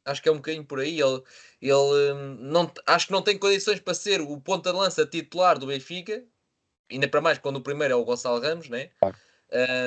Acho 0.05 0.21
que 0.21 0.29
é 0.29 0.31
um 0.31 0.37
bocadinho 0.37 0.65
por 0.65 0.79
aí. 0.79 0.99
Ele, 0.99 1.21
ele 1.61 1.73
hum, 2.13 2.37
não, 2.39 2.71
acho 2.87 3.07
que 3.07 3.11
não 3.11 3.21
tem 3.21 3.37
condições 3.37 3.79
para 3.79 3.93
ser 3.93 4.21
o 4.21 4.39
ponta 4.39 4.71
de 4.71 4.77
lança 4.77 5.05
titular 5.05 5.57
do 5.57 5.67
Benfica, 5.67 6.23
ainda 6.89 7.07
para 7.07 7.21
mais 7.21 7.37
quando 7.37 7.57
o 7.57 7.61
primeiro 7.61 7.93
é 7.93 7.97
o 7.97 8.03
Gonçalo 8.03 8.41
Ramos, 8.41 8.69
né? 8.69 8.89
Claro. 8.99 9.17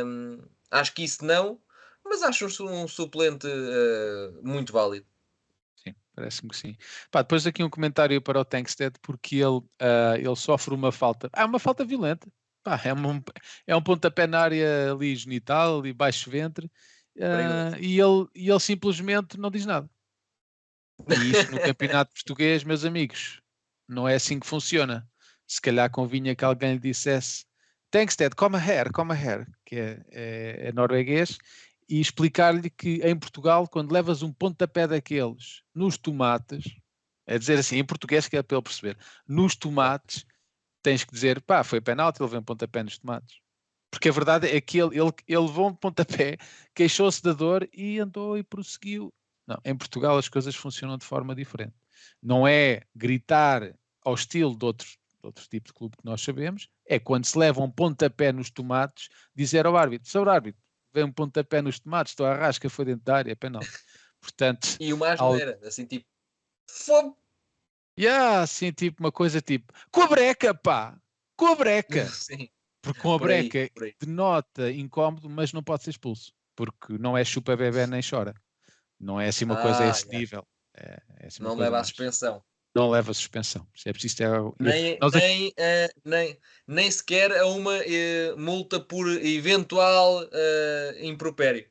Um, 0.07 0.42
acho 0.70 0.94
que 0.94 1.05
isso 1.05 1.24
não, 1.24 1.61
mas 2.05 2.22
acho 2.22 2.46
um, 2.64 2.87
suplente 2.87 3.46
uh, 3.46 4.40
muito 4.42 4.72
válido. 4.72 5.07
Sim, 5.77 5.94
parece-me 6.14 6.50
que 6.50 6.57
sim. 6.57 6.77
Pá, 7.11 7.22
depois 7.22 7.46
aqui 7.46 7.62
um 7.62 7.70
comentário 7.70 8.20
para 8.20 8.40
o 8.40 8.44
Tankstead, 8.44 8.98
porque 9.00 9.37
ele, 9.37 9.59
uh, 9.59 10.16
ele 10.16 10.37
sofre 10.37 10.74
uma 10.74 10.92
falta. 10.92 11.31
Ah, 11.33 11.46
uma 11.46 11.59
falta 11.59 11.85
violenta. 11.85 12.29
Pá, 12.62 12.81
é, 12.83 12.94
um, 12.94 13.22
é 13.66 13.77
um 13.77 13.83
pontapé 13.83 14.27
na 14.27 14.40
área 14.40 14.92
ali 14.92 15.14
genital, 15.16 15.81
ali 15.81 15.92
baixo 15.92 16.31
ventre, 16.31 16.66
uh, 17.16 17.77
e, 17.79 18.00
ele, 18.00 18.27
e 18.35 18.50
ele 18.50 18.61
simplesmente 18.61 19.38
não 19.38 19.50
diz 19.50 19.66
nada. 19.66 19.88
E 21.09 21.30
isto 21.30 21.52
no 21.52 21.61
campeonato 21.61 22.12
português, 22.12 22.64
meus 22.64 22.85
amigos, 22.85 23.40
não 23.88 24.09
é 24.09 24.14
assim 24.14 24.38
que 24.38 24.46
funciona. 24.46 25.07
Se 25.46 25.61
calhar 25.61 25.90
convinha 25.90 26.35
que 26.35 26.44
alguém 26.44 26.74
lhe 26.74 26.78
dissesse 26.78 27.44
Tankstead, 27.94 28.35
come 28.35 28.57
here, 28.57 28.90
come 28.90 29.14
here, 29.14 29.46
que 29.64 29.76
é, 29.76 30.04
é, 30.11 30.68
é 30.68 30.72
norueguês, 30.72 31.38
e 31.88 32.00
explicar-lhe 32.00 32.68
que 32.68 33.00
em 33.04 33.16
Portugal, 33.16 33.68
quando 33.68 33.92
levas 33.92 34.20
um 34.20 34.33
pontapé 34.33 34.88
daqueles 34.88 35.62
nos 35.72 35.96
tomates, 35.96 36.64
é 37.24 37.38
dizer 37.38 37.57
assim, 37.57 37.76
em 37.76 37.85
português 37.85 38.26
que 38.26 38.37
é 38.37 38.42
para 38.42 38.57
ele 38.57 38.64
perceber, 38.64 38.98
nos 39.28 39.54
tomates, 39.54 40.26
tens 40.83 41.04
que 41.04 41.12
dizer, 41.12 41.40
pá, 41.42 41.62
foi 41.62 41.80
penalti, 41.80 42.18
ele 42.20 42.24
levou 42.24 42.40
um 42.40 42.44
pontapé 42.44 42.83
nos 42.83 42.98
tomates. 42.98 43.38
Porque 43.92 44.09
a 44.09 44.12
verdade 44.12 44.48
é 44.48 44.61
que 44.61 44.78
ele, 44.78 44.98
ele, 44.98 45.12
ele 45.28 45.38
levou 45.38 45.68
um 45.68 45.74
pontapé, 45.74 46.37
queixou-se 46.74 47.22
da 47.22 47.33
dor 47.33 47.68
e 47.72 48.00
andou 48.00 48.37
e 48.37 48.42
prosseguiu. 48.42 49.14
Não, 49.46 49.59
em 49.64 49.76
Portugal 49.76 50.16
as 50.16 50.28
coisas 50.28 50.54
funcionam 50.54 50.96
de 50.96 51.04
forma 51.04 51.35
diferente. 51.35 51.74
Não 52.22 52.46
é 52.46 52.83
gritar 52.94 53.74
ao 54.02 54.14
estilo 54.14 54.57
de 54.57 54.64
outro, 54.64 54.88
tipo 55.48 55.66
de 55.66 55.72
clube 55.72 55.96
que 55.96 56.04
nós 56.04 56.20
sabemos, 56.20 56.68
é 56.87 56.98
quando 56.98 57.24
se 57.24 57.38
leva 57.38 57.62
um 57.62 57.70
pontapé 57.70 58.33
nos 58.33 58.50
tomates, 58.50 59.09
dizer 59.35 59.66
ao 59.66 59.76
árbitro, 59.76 60.11
sobre 60.11 60.30
árbitro, 60.30 60.62
vem 60.92 61.04
um 61.04 61.12
pontapé 61.12 61.62
nos 61.62 61.78
tomates, 61.78 62.12
estou 62.12 62.26
a 62.26 62.35
rasca, 62.35 62.68
foi 62.68 62.85
dentro 62.85 63.04
da 63.04 63.16
área, 63.16 63.33
é 63.33 63.35
penal. 63.35 63.62
Portanto, 64.20 64.76
e 64.80 64.92
uma 64.92 65.12
asneira, 65.12 65.59
ao... 65.61 65.68
assim 65.68 65.87
tipo, 65.87 66.07
fogo! 66.70 67.18
Yeah, 67.98 68.42
assim 68.42 68.72
tipo, 68.72 69.02
uma 69.02 69.12
coisa 69.12 69.40
tipo, 69.40 69.72
com 69.90 70.02
a 70.02 70.09
breca, 70.09 70.54
pá! 70.54 70.98
Com 71.37 71.46
a 71.46 71.54
breca! 71.54 72.07
Sim. 72.12 72.48
Porque 72.83 73.00
com 73.00 73.14
a 73.14 73.18
por 73.18 73.24
breca 73.26 73.59
aí, 73.59 73.70
aí. 73.80 73.94
denota 73.98 74.70
incómodo, 74.70 75.28
mas 75.30 75.52
não 75.52 75.62
pode 75.62 75.85
ser 75.85 75.90
expulso. 75.90 76.35
Porque 76.54 76.98
não 76.98 77.16
é 77.16 77.24
chupa 77.24 77.57
bebê 77.57 77.87
nem 77.87 78.02
chora. 78.02 78.35
Não 79.04 79.20
é 79.20 79.28
assim 79.28 79.44
uma 79.44 79.58
ah, 79.58 79.62
coisa 79.62 79.84
a 79.84 79.88
esse 79.88 80.06
é. 80.08 80.18
nível. 80.18 80.46
É, 80.76 80.98
é 81.20 81.26
assim 81.26 81.42
não 81.42 81.54
leva 81.54 81.78
à 81.78 81.84
suspensão. 81.84 82.42
Não 82.74 82.90
leva 82.90 83.10
a 83.10 83.14
suspensão. 83.14 83.68
Se 83.76 83.88
é 83.88 83.92
preciso 83.92 84.16
ter... 84.16 84.30
nem, 84.58 84.98
Nós... 85.00 85.12
nem, 85.12 85.48
uh, 85.48 86.00
nem, 86.04 86.38
nem 86.66 86.90
sequer 86.90 87.30
a 87.38 87.46
uma 87.46 87.76
uh, 87.76 88.38
multa 88.38 88.80
por 88.80 89.06
eventual 89.22 90.24
uh, 90.24 90.98
impropério. 91.04 91.68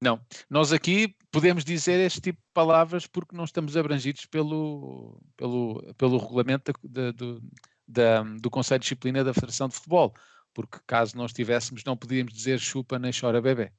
Não. 0.00 0.20
Nós 0.50 0.72
aqui 0.72 1.16
podemos 1.32 1.64
dizer 1.64 1.98
este 1.98 2.20
tipo 2.20 2.38
de 2.38 2.52
palavras 2.52 3.06
porque 3.06 3.34
não 3.34 3.44
estamos 3.44 3.76
abrangidos 3.76 4.26
pelo, 4.26 5.20
pelo, 5.36 5.94
pelo 5.94 6.18
regulamento 6.18 6.72
da, 6.84 7.10
do, 7.10 7.42
da, 7.88 8.22
do 8.22 8.50
Conselho 8.50 8.80
de 8.80 8.84
Disciplina 8.84 9.24
da 9.24 9.32
Federação 9.32 9.68
de 9.68 9.74
Futebol. 9.74 10.14
Porque 10.52 10.78
caso 10.86 11.16
nós 11.16 11.30
estivéssemos, 11.30 11.82
não 11.82 11.96
podíamos 11.96 12.32
dizer 12.32 12.60
chupa 12.60 12.98
nem 12.98 13.10
chora 13.10 13.40
bebê. 13.40 13.72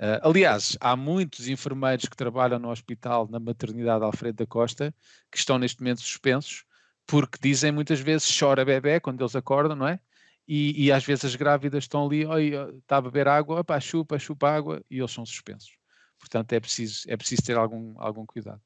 Uh, 0.00 0.16
aliás, 0.22 0.78
há 0.80 0.96
muitos 0.96 1.46
enfermeiros 1.46 2.06
que 2.06 2.16
trabalham 2.16 2.58
no 2.58 2.70
hospital, 2.70 3.28
na 3.28 3.38
maternidade 3.38 4.02
Alfredo 4.02 4.38
da 4.38 4.46
Costa, 4.46 4.94
que 5.30 5.36
estão 5.36 5.58
neste 5.58 5.82
momento 5.82 6.00
suspensos, 6.00 6.64
porque 7.06 7.38
dizem 7.38 7.70
muitas 7.70 8.00
vezes 8.00 8.34
chora 8.38 8.64
bebê 8.64 8.98
quando 8.98 9.20
eles 9.20 9.36
acordam, 9.36 9.76
não 9.76 9.86
é? 9.86 10.00
E, 10.48 10.86
e 10.86 10.90
às 10.90 11.04
vezes 11.04 11.26
as 11.26 11.36
grávidas 11.36 11.84
estão 11.84 12.06
ali, 12.06 12.24
está 12.78 12.96
a 12.96 13.02
beber 13.02 13.28
água, 13.28 13.60
opa, 13.60 13.78
chupa, 13.78 14.18
chupa 14.18 14.48
água, 14.48 14.82
e 14.90 14.98
eles 14.98 15.10
são 15.10 15.26
suspensos. 15.26 15.76
Portanto, 16.18 16.50
é 16.54 16.60
preciso, 16.60 17.02
é 17.06 17.16
preciso 17.16 17.42
ter 17.42 17.58
algum, 17.58 17.94
algum 17.98 18.24
cuidado. 18.24 18.62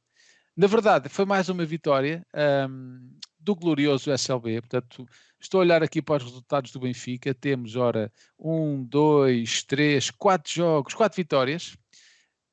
Na 0.57 0.67
verdade, 0.67 1.09
foi 1.09 1.25
mais 1.25 1.49
uma 1.49 1.65
vitória 1.65 2.25
um, 2.69 3.11
do 3.41 3.55
glorioso 3.57 4.11
SLB. 4.13 4.61
Portanto, 4.61 5.07
estou 5.41 5.61
a 5.61 5.65
olhar 5.65 5.83
aqui 5.83 6.01
para 6.01 6.17
os 6.17 6.25
resultados 6.25 6.71
do 6.71 6.81
Benfica. 6.81 7.35
Temos, 7.35 7.75
ora, 7.75 8.13
um, 8.39 8.85
dois, 8.85 9.65
três, 9.65 10.11
quatro 10.11 10.53
jogos, 10.53 10.95
quatro 10.95 11.17
vitórias. 11.17 11.77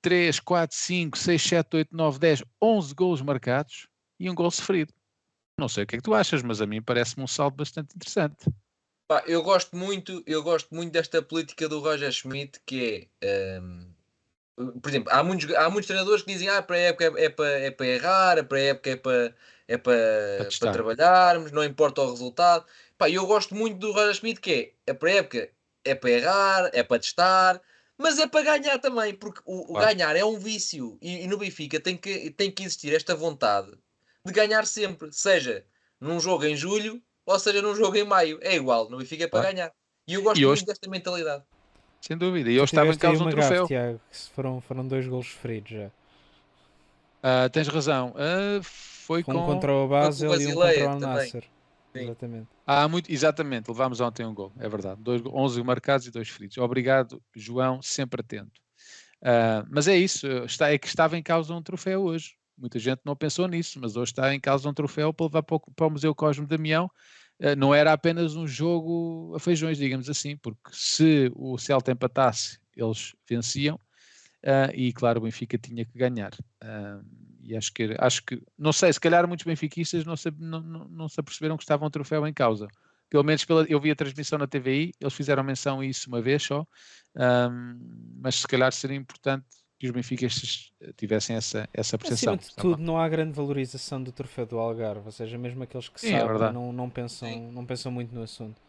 3, 0.02 0.40
4, 0.40 0.76
5, 0.76 1.18
6, 1.18 1.42
7, 1.42 1.76
8, 1.78 1.96
9, 1.96 2.20
10, 2.20 2.44
11 2.60 2.94
golos 2.96 3.22
marcados 3.22 3.88
e 4.20 4.30
um 4.30 4.36
gol 4.36 4.50
sofrido. 4.50 4.92
Não 5.60 5.70
sei 5.70 5.84
o 5.84 5.88
que 5.88 5.96
é 5.96 5.98
que 6.00 6.04
tu 6.04 6.16
achas, 6.16 6.42
mas 6.42 6.60
a 6.60 6.66
mim 6.66 6.82
parece-me 6.82 7.24
um 7.24 7.28
saldo 7.28 7.58
bastante 7.58 7.96
interessante. 7.96 8.50
Eu 9.28 9.44
gosto 9.44 9.76
muito, 9.76 10.24
eu 10.26 10.42
gosto 10.42 10.74
muito 10.74 10.92
desta 10.92 11.22
política 11.22 11.68
do 11.68 11.80
Roger 11.80 12.12
Schmidt, 12.12 12.60
que 12.66 13.10
é 13.22 13.60
um, 13.62 13.91
por 14.56 14.90
exemplo, 14.90 15.12
há 15.12 15.24
muitos, 15.24 15.54
há 15.56 15.70
muitos 15.70 15.88
treinadores 15.88 16.24
que 16.24 16.32
dizem 16.32 16.50
ah, 16.50 16.62
para 16.62 16.76
a 16.76 16.80
época 16.80 17.06
é, 17.06 17.26
é, 17.26 17.30
para, 17.30 17.50
é 17.50 17.72
para 17.72 17.88
errar, 17.88 18.46
para 18.46 18.58
a 18.58 18.62
época 18.62 18.90
é 18.90 18.96
para, 18.96 19.36
é 19.68 19.78
para, 19.78 19.94
para, 20.38 20.50
para 20.60 20.72
trabalharmos, 20.72 21.52
não 21.52 21.64
importa 21.64 22.02
o 22.02 22.12
resultado. 22.12 22.66
Pá, 22.98 23.10
eu 23.10 23.26
gosto 23.26 23.56
muito 23.56 23.78
do 23.78 23.92
Roger 23.92 24.14
Schmidt, 24.14 24.42
que 24.42 24.76
é, 24.86 24.92
é 24.92 24.94
para 24.94 25.10
a 25.10 25.14
época 25.14 25.50
é 25.84 25.96
para 25.96 26.10
errar, 26.12 26.70
é 26.74 26.84
para 26.84 27.00
testar, 27.00 27.62
mas 27.98 28.20
é 28.20 28.28
para 28.28 28.44
ganhar 28.44 28.78
também, 28.80 29.14
porque 29.14 29.42
o, 29.46 29.74
o 29.74 29.80
ganhar 29.80 30.16
é 30.16 30.24
um 30.24 30.38
vício 30.38 30.98
e, 31.02 31.24
e, 31.24 31.28
no 31.28 31.38
Benfica 31.38 31.80
tem 31.80 31.98
que, 31.98 32.30
tem 32.32 32.52
que 32.52 32.64
existir 32.64 32.94
esta 32.94 33.16
vontade 33.16 33.72
de 34.24 34.34
ganhar 34.34 34.66
sempre, 34.68 35.12
seja 35.12 35.66
num 36.00 36.20
jogo 36.20 36.46
em 36.46 36.56
julho 36.56 37.02
ou 37.26 37.40
seja 37.40 37.62
num 37.62 37.76
jogo 37.76 37.96
em 37.96 38.04
maio, 38.04 38.40
é 38.42 38.56
igual, 38.56 38.90
no 38.90 38.98
Benfica 38.98 39.24
é 39.24 39.28
para 39.28 39.52
ganhar. 39.52 39.72
E 40.08 40.14
eu 40.14 40.24
gosto 40.24 40.40
e 40.40 40.46
hoje... 40.46 40.62
muito 40.62 40.68
desta 40.68 40.90
mentalidade. 40.90 41.44
Sem 42.02 42.18
dúvida. 42.18 42.50
E 42.50 42.56
eu 42.56 42.64
estava 42.64 42.92
em 42.92 42.98
causa 42.98 43.24
um 43.24 43.30
troféu. 43.30 43.68
Tiago, 43.68 44.02
foram, 44.34 44.60
foram 44.60 44.88
dois 44.88 45.08
golos 45.08 45.28
feridos 45.28 45.72
já. 45.72 45.86
Uh, 45.86 47.50
tens 47.52 47.68
razão. 47.68 48.10
Uh, 48.10 48.64
foi 48.64 49.22
um 49.22 49.24
com... 49.24 49.46
contra 49.46 49.72
o 49.72 49.88
Basel 49.88 50.42
e 50.42 50.48
um 50.48 50.56
contra 50.56 50.86
o 50.86 50.90
Al 50.90 51.00
Nasser. 51.00 51.44
Exatamente. 51.94 52.48
Ah, 52.66 52.88
muito, 52.88 53.12
exatamente, 53.12 53.70
levámos 53.70 54.00
ontem 54.00 54.26
um 54.26 54.34
gol, 54.34 54.52
é 54.58 54.68
verdade. 54.70 55.02
Dois, 55.02 55.22
11 55.26 55.62
marcados 55.62 56.08
e 56.08 56.12
dois 56.12 56.30
feridos. 56.30 56.58
Obrigado, 56.58 57.22
João, 57.36 57.82
sempre 57.82 58.22
atento. 58.22 58.62
Uh, 59.22 59.68
mas 59.70 59.90
é 59.90 59.98
isso, 59.98 60.26
está, 60.46 60.72
é 60.72 60.78
que 60.78 60.88
estava 60.88 61.18
em 61.18 61.22
causa 61.22 61.54
um 61.54 61.62
troféu 61.62 62.02
hoje. 62.02 62.36
Muita 62.58 62.80
gente 62.80 63.02
não 63.04 63.16
pensou 63.16 63.48
nisso, 63.48 63.78
mas 63.82 63.98
hoje 63.98 64.12
está 64.12 64.34
em 64.34 64.40
causa 64.40 64.70
um 64.70 64.74
troféu 64.74 65.14
para 65.14 65.26
levar 65.26 65.44
para 65.44 65.56
o, 65.56 65.60
para 65.60 65.88
o 65.88 65.90
Museu 65.90 66.16
Cosme 66.16 66.46
Damião 66.46 66.90
não 67.58 67.74
era 67.74 67.92
apenas 67.92 68.36
um 68.36 68.48
jogo 68.48 69.34
a 69.36 69.40
feijões, 69.40 69.78
digamos 69.78 70.10
assim, 70.10 70.38
porque 70.38 70.70
se 70.72 71.32
o 71.36 71.58
Celta 71.58 71.92
empatasse, 71.92 72.60
eles 72.76 73.14
venciam, 73.28 73.76
uh, 74.44 74.72
e 74.74 74.94
claro, 74.94 75.20
o 75.20 75.24
Benfica 75.24 75.58
tinha 75.58 75.86
que 75.86 75.98
ganhar. 75.98 76.32
Uh, 76.64 77.04
e 77.44 77.56
acho 77.56 77.74
que, 77.74 77.96
acho 77.98 78.24
que, 78.24 78.42
não 78.58 78.72
sei, 78.72 78.94
se 78.94 79.00
calhar 79.00 79.28
muitos 79.28 79.46
benfiquistas 79.46 80.06
não 80.06 80.16
se, 80.16 80.32
não, 80.38 80.62
não, 80.62 80.88
não 80.88 81.10
se 81.10 81.20
aperceberam 81.20 81.58
que 81.58 81.64
estava 81.64 81.86
um 81.86 81.90
troféu 81.90 82.26
em 82.28 82.34
causa. 82.34 82.68
Pelo 83.10 83.24
menos 83.24 83.44
pela, 83.44 83.66
eu 83.68 83.80
vi 83.80 83.92
a 83.92 83.96
transmissão 83.96 84.40
na 84.40 84.48
TVI, 84.48 84.94
eles 85.00 85.14
fizeram 85.14 85.44
menção 85.44 85.82
a 85.82 85.86
isso 85.86 86.08
uma 86.08 86.22
vez 86.22 86.44
só, 86.44 86.66
um, 87.16 88.20
mas 88.22 88.36
se 88.36 88.48
calhar 88.48 88.72
seria 88.72 88.96
importante 88.96 89.46
que 89.82 89.88
os 89.88 89.92
benfiquistas 89.92 90.72
tivessem 90.96 91.36
essa, 91.36 91.68
essa 91.74 91.98
percepção. 91.98 92.36
Acima 92.36 92.50
de 92.50 92.56
tudo, 92.56 92.84
não 92.84 93.00
há 93.00 93.10
grande 93.10 93.32
valorização 93.32 94.02
do 94.02 94.12
troféu 94.12 94.46
do 94.46 94.60
Algarve, 94.60 95.02
ou 95.08 95.12
seja, 95.12 95.40
mesmo 95.40 95.64
aqueles 95.64 95.90
que 95.90 96.00
Sim, 96.00 96.14
é 96.14 96.20
sabem 96.20 96.50
é 96.50 96.52
não, 96.52 96.72
não, 96.72 96.88
pensam, 96.88 97.52
não 97.52 97.66
pensam 97.66 97.92
muito 97.92 98.14
no 98.14 98.22
assunto. 98.22 98.62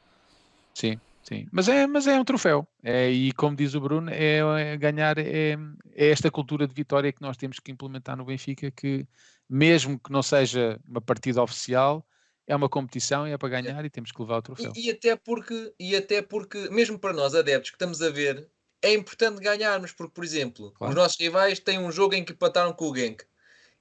Sim, 0.73 0.99
sim. 1.23 1.47
Mas 1.53 1.69
é, 1.69 1.87
mas 1.87 2.07
é 2.07 2.19
um 2.19 2.25
troféu. 2.25 2.67
É, 2.83 3.11
e 3.11 3.31
como 3.33 3.55
diz 3.55 3.75
o 3.75 3.81
Bruno, 3.83 4.11
é, 4.11 4.39
é 4.39 4.77
ganhar, 4.79 5.19
é, 5.19 5.59
é 5.95 6.09
esta 6.09 6.31
cultura 6.31 6.67
de 6.67 6.73
vitória 6.73 7.13
que 7.13 7.21
nós 7.21 7.37
temos 7.37 7.61
que 7.61 7.71
implementar 7.71 8.17
no 8.17 8.25
Benfica, 8.25 8.71
que 8.71 9.07
mesmo 9.47 10.01
que 10.01 10.11
não 10.11 10.23
seja 10.23 10.81
uma 10.89 11.03
partida 11.03 11.43
oficial, 11.43 12.07
é 12.47 12.57
uma 12.57 12.71
competição 12.71 13.29
e 13.29 13.33
é 13.33 13.37
para 13.37 13.51
ganhar 13.51 13.85
e 13.85 13.91
temos 13.91 14.13
que 14.13 14.23
levar 14.23 14.39
o 14.39 14.43
troféu. 14.43 14.73
E, 14.75 14.87
e, 14.87 14.91
até 14.91 15.15
porque, 15.15 15.75
e 15.79 15.95
até 15.95 16.23
porque, 16.23 16.71
mesmo 16.71 16.99
para 16.99 17.13
nós 17.13 17.35
adeptos 17.35 17.69
que 17.69 17.77
estamos 17.77 18.01
a 18.01 18.09
ver, 18.09 18.49
é 18.83 18.93
importante 18.93 19.41
ganharmos, 19.41 19.93
porque, 19.93 20.13
por 20.13 20.25
exemplo, 20.25 20.73
claro. 20.73 20.93
os 20.93 20.97
nossos 20.97 21.19
rivais 21.19 21.59
têm 21.61 21.79
um 21.79 21.93
jogo 21.93 22.15
em 22.15 22.25
que 22.25 22.33
empataram 22.33 22.73
com 22.73 22.91
o 22.91 22.97
Genk. 22.97 23.25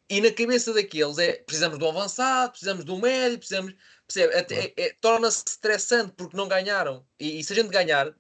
E 0.10 0.20
na 0.20 0.32
cabeça 0.32 0.74
daqueles 0.74 1.18
é 1.18 1.34
precisamos 1.34 1.80
de 1.80 1.86
um 1.86 1.90
avançado, 1.90 2.52
precisamos 2.52 2.84
de 2.84 2.92
um 2.92 3.00
médio, 3.00 3.38
precisamos. 3.38 3.74
Percebe? 4.06 4.34
É, 4.34 4.74
é, 4.76 4.96
Torna-se 5.00 5.44
estressante 5.48 6.14
porque 6.18 6.36
não 6.36 6.48
ganharam. 6.48 7.06
E, 7.18 7.40
e, 7.40 7.44
se 7.44 7.54
a 7.54 7.56
gente 7.56 7.70
ganhar, 7.70 8.14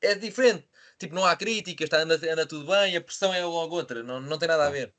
é 0.00 0.14
diferente. 0.14 0.66
Tipo, 0.96 1.14
não 1.14 1.24
há 1.24 1.36
críticas, 1.36 1.86
está, 1.86 1.98
anda, 1.98 2.14
anda 2.14 2.46
tudo 2.46 2.66
bem, 2.66 2.96
a 2.96 3.00
pressão 3.00 3.34
é 3.34 3.44
logo 3.44 3.74
outra, 3.74 4.02
não, 4.02 4.20
não 4.20 4.38
tem 4.38 4.48
nada 4.48 4.66
a 4.66 4.70
ver. 4.70 4.94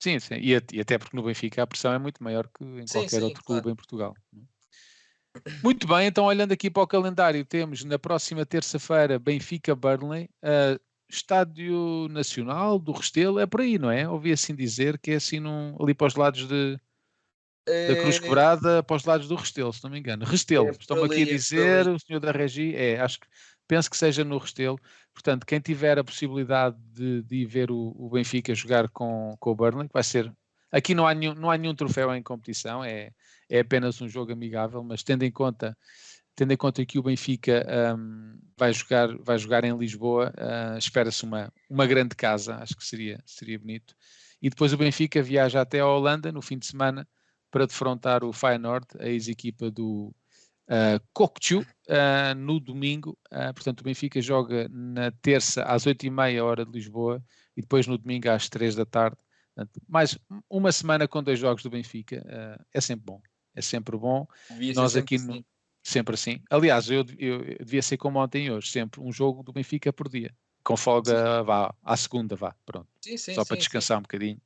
Sim, 0.00 0.18
sim. 0.18 0.34
E, 0.34 0.50
e 0.72 0.80
até 0.80 0.98
porque 0.98 1.16
no 1.16 1.22
Benfica 1.22 1.62
a 1.62 1.66
pressão 1.66 1.92
é 1.92 1.98
muito 1.98 2.22
maior 2.22 2.48
que 2.48 2.64
em 2.64 2.86
sim, 2.86 2.98
qualquer 2.98 3.18
sim, 3.18 3.22
outro 3.22 3.44
claro. 3.44 3.62
clube 3.62 3.72
em 3.72 3.76
Portugal. 3.76 4.14
Muito 5.62 5.86
bem, 5.86 6.06
então 6.06 6.24
olhando 6.24 6.52
aqui 6.52 6.70
para 6.70 6.82
o 6.82 6.86
calendário, 6.86 7.44
temos 7.44 7.84
na 7.84 7.98
próxima 7.98 8.44
terça-feira 8.44 9.18
Benfica-Burnley, 9.18 10.28
uh, 10.42 10.80
Estádio 11.08 12.08
Nacional 12.10 12.78
do 12.78 12.92
Restelo, 12.92 13.38
é 13.38 13.46
por 13.46 13.60
aí, 13.60 13.78
não 13.78 13.90
é? 13.90 14.08
Ouvi 14.08 14.32
assim 14.32 14.54
dizer 14.54 14.98
que 14.98 15.12
é 15.12 15.16
assim 15.16 15.40
num, 15.40 15.76
ali 15.80 15.94
para 15.94 16.06
os 16.06 16.14
lados 16.14 16.46
de, 16.46 16.78
da 17.66 18.00
Cruz 18.00 18.16
é... 18.16 18.20
Quebrada, 18.20 18.82
para 18.82 18.96
os 18.96 19.04
lados 19.04 19.28
do 19.28 19.36
Restelo, 19.36 19.72
se 19.72 19.82
não 19.84 19.90
me 19.90 19.98
engano. 19.98 20.24
Restelo, 20.24 20.68
é 20.68 20.70
estão-me 20.70 21.04
aqui 21.04 21.18
a 21.18 21.22
é 21.22 21.24
dizer, 21.24 21.88
o 21.88 21.98
senhor 21.98 22.20
da 22.20 22.32
Regi, 22.32 22.74
é, 22.74 23.00
acho 23.00 23.20
que 23.20 23.26
penso 23.68 23.90
que 23.90 23.96
seja 23.96 24.24
no 24.24 24.38
Restelo. 24.38 24.78
Portanto, 25.12 25.46
quem 25.46 25.60
tiver 25.60 25.98
a 25.98 26.04
possibilidade 26.04 26.76
de, 26.92 27.22
de 27.22 27.36
ir 27.36 27.46
ver 27.46 27.70
o, 27.70 27.94
o, 27.96 28.10
Benfica 28.10 28.54
jogar 28.54 28.88
com, 28.88 29.36
com 29.38 29.50
o 29.50 29.54
Burnley, 29.54 29.88
vai 29.92 30.02
ser. 30.02 30.32
Aqui 30.70 30.94
não 30.94 31.06
há 31.06 31.14
nenhum, 31.14 31.34
não 31.34 31.50
há 31.50 31.58
nenhum 31.58 31.74
troféu 31.74 32.14
em 32.14 32.22
competição, 32.22 32.82
é, 32.82 33.12
é 33.52 33.60
apenas 33.60 34.00
um 34.00 34.08
jogo 34.08 34.32
amigável, 34.32 34.82
mas 34.82 35.02
tendo 35.02 35.24
em 35.24 35.30
conta 35.30 35.76
tendo 36.34 36.50
em 36.52 36.56
conta 36.56 36.86
que 36.86 36.98
o 36.98 37.02
Benfica 37.02 37.94
um, 37.94 38.38
vai, 38.56 38.72
jogar, 38.72 39.14
vai 39.18 39.36
jogar 39.36 39.64
em 39.64 39.76
Lisboa, 39.76 40.32
uh, 40.38 40.78
espera-se 40.78 41.24
uma, 41.24 41.52
uma 41.68 41.86
grande 41.86 42.16
casa, 42.16 42.56
acho 42.56 42.74
que 42.74 42.82
seria, 42.82 43.22
seria 43.26 43.58
bonito. 43.58 43.94
E 44.40 44.48
depois 44.48 44.72
o 44.72 44.78
Benfica 44.78 45.22
viaja 45.22 45.60
até 45.60 45.80
a 45.80 45.86
Holanda 45.86 46.32
no 46.32 46.40
fim 46.40 46.58
de 46.58 46.66
semana 46.66 47.06
para 47.50 47.66
defrontar 47.66 48.24
o 48.24 48.32
Feyenoord, 48.32 48.86
a 48.98 49.08
ex-equipa 49.08 49.70
do 49.70 50.14
uh, 50.70 50.98
Kokchu, 51.12 51.60
uh, 51.60 52.34
no 52.34 52.58
domingo. 52.58 53.10
Uh, 53.30 53.52
portanto, 53.52 53.82
o 53.82 53.84
Benfica 53.84 54.18
joga 54.22 54.66
na 54.70 55.10
terça 55.10 55.64
às 55.64 55.84
8h30 55.84 56.42
hora 56.42 56.64
de 56.64 56.72
Lisboa 56.72 57.22
e 57.54 57.60
depois 57.60 57.86
no 57.86 57.98
domingo 57.98 58.30
às 58.30 58.48
3 58.48 58.74
da 58.74 58.86
tarde. 58.86 59.18
Portanto, 59.54 59.82
mais 59.86 60.18
uma 60.48 60.72
semana 60.72 61.06
com 61.06 61.22
dois 61.22 61.38
jogos 61.38 61.62
do 61.62 61.68
Benfica 61.68 62.24
é 62.72 62.80
sempre 62.80 63.04
bom 63.04 63.20
é 63.54 63.60
sempre 63.60 63.96
bom. 63.96 64.26
Devia 64.50 64.74
Nós 64.74 64.96
aqui 64.96 65.18
sempre, 65.18 65.38
no, 65.38 65.44
sempre 65.82 66.14
assim. 66.14 66.40
Aliás, 66.50 66.90
eu, 66.90 67.04
eu, 67.18 67.42
eu, 67.44 67.58
devia 67.58 67.82
ser 67.82 67.96
como 67.96 68.18
ontem 68.18 68.46
e 68.46 68.50
hoje, 68.50 68.70
sempre 68.70 69.00
um 69.00 69.12
jogo 69.12 69.42
do 69.42 69.52
Benfica 69.52 69.92
por 69.92 70.08
dia. 70.08 70.34
Com 70.64 70.76
folga, 70.76 71.10
sim. 71.10 71.44
vá, 71.44 71.74
à 71.82 71.96
segunda, 71.96 72.36
vá, 72.36 72.54
pronto. 72.64 72.88
Sim, 73.00 73.16
sim, 73.16 73.34
Só 73.34 73.44
para 73.44 73.56
descansar 73.56 73.98
um 73.98 74.02
bocadinho 74.02 74.40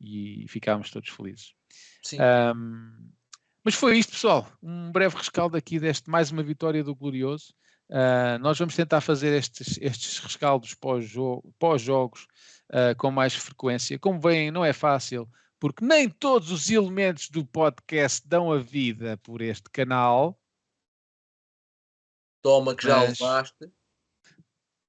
e 0.00 0.46
ficarmos 0.48 0.90
todos 0.90 1.10
felizes. 1.10 1.52
Um, 2.54 3.10
mas 3.64 3.74
foi 3.74 3.98
isto, 3.98 4.12
pessoal. 4.12 4.50
Um 4.62 4.90
breve 4.92 5.16
rescaldo 5.16 5.56
aqui 5.56 5.78
deste 5.80 6.08
mais 6.08 6.30
uma 6.30 6.42
vitória 6.42 6.82
do 6.84 6.94
Glorioso. 6.94 7.52
Uh, 7.90 8.38
nós 8.40 8.58
vamos 8.58 8.76
tentar 8.76 9.00
fazer 9.00 9.36
estes, 9.36 9.78
estes 9.80 10.18
rescaldos 10.18 10.74
pós-jogos 10.74 11.50
pós 11.58 11.88
uh, 11.88 12.96
com 12.96 13.10
mais 13.10 13.34
frequência. 13.34 13.98
Como 13.98 14.20
veem, 14.20 14.50
não 14.50 14.64
é 14.64 14.72
fácil 14.72 15.28
porque 15.60 15.84
nem 15.84 16.08
todos 16.08 16.50
os 16.50 16.70
elementos 16.70 17.28
do 17.28 17.44
podcast 17.44 18.26
dão 18.26 18.52
a 18.52 18.58
vida 18.58 19.16
por 19.18 19.42
este 19.42 19.68
canal. 19.70 20.38
Toma 22.42 22.74
que 22.74 22.86
já 22.86 22.98
mas, 22.98 23.18
levaste. 23.18 23.72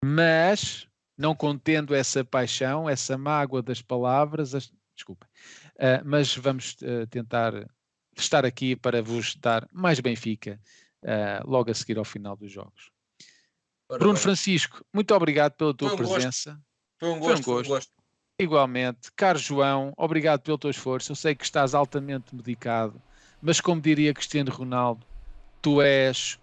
Mas, 0.03 0.87
não 1.17 1.35
contendo 1.35 1.95
essa 1.95 2.23
paixão, 2.23 2.89
essa 2.89 3.17
mágoa 3.17 3.61
das 3.61 3.81
palavras, 3.81 4.53
as, 4.53 4.71
desculpa, 4.95 5.27
uh, 5.75 6.05
mas 6.05 6.35
vamos 6.35 6.77
uh, 6.81 7.07
tentar 7.09 7.69
estar 8.15 8.45
aqui 8.45 8.75
para 8.75 9.01
vos 9.01 9.35
dar 9.35 9.67
mais 9.73 9.99
Benfica 9.99 10.59
uh, 11.03 11.49
logo 11.49 11.71
a 11.71 11.73
seguir 11.73 11.97
ao 11.97 12.05
final 12.05 12.35
dos 12.37 12.51
jogos. 12.51 12.91
Ora, 13.89 13.99
Bruno 13.99 14.17
Francisco, 14.17 14.85
muito 14.93 15.13
obrigado 15.15 15.53
pela 15.53 15.73
tua 15.73 15.89
Foi 15.89 16.05
um 16.05 16.09
presença. 16.09 16.51
Gosto. 16.51 16.63
Foi 16.99 17.09
um 17.09 17.19
gosto. 17.19 17.43
Foi 17.43 17.53
um 17.53 17.55
gosto. 17.55 17.65
Foi 17.65 17.73
um 17.73 17.75
gosto. 17.75 17.98
Igualmente, 18.39 19.11
caro 19.17 19.37
João, 19.37 19.93
obrigado 19.97 20.39
pelo 20.39 20.57
teu 20.57 20.69
esforço. 20.69 21.11
Eu 21.11 21.15
sei 21.17 21.35
que 21.35 21.43
estás 21.43 21.75
altamente 21.75 22.33
medicado, 22.33 23.01
mas 23.41 23.59
como 23.59 23.81
diria 23.81 24.13
Cristiano 24.13 24.49
Ronaldo, 24.49 25.05
tu 25.61 25.81
és 25.81 26.39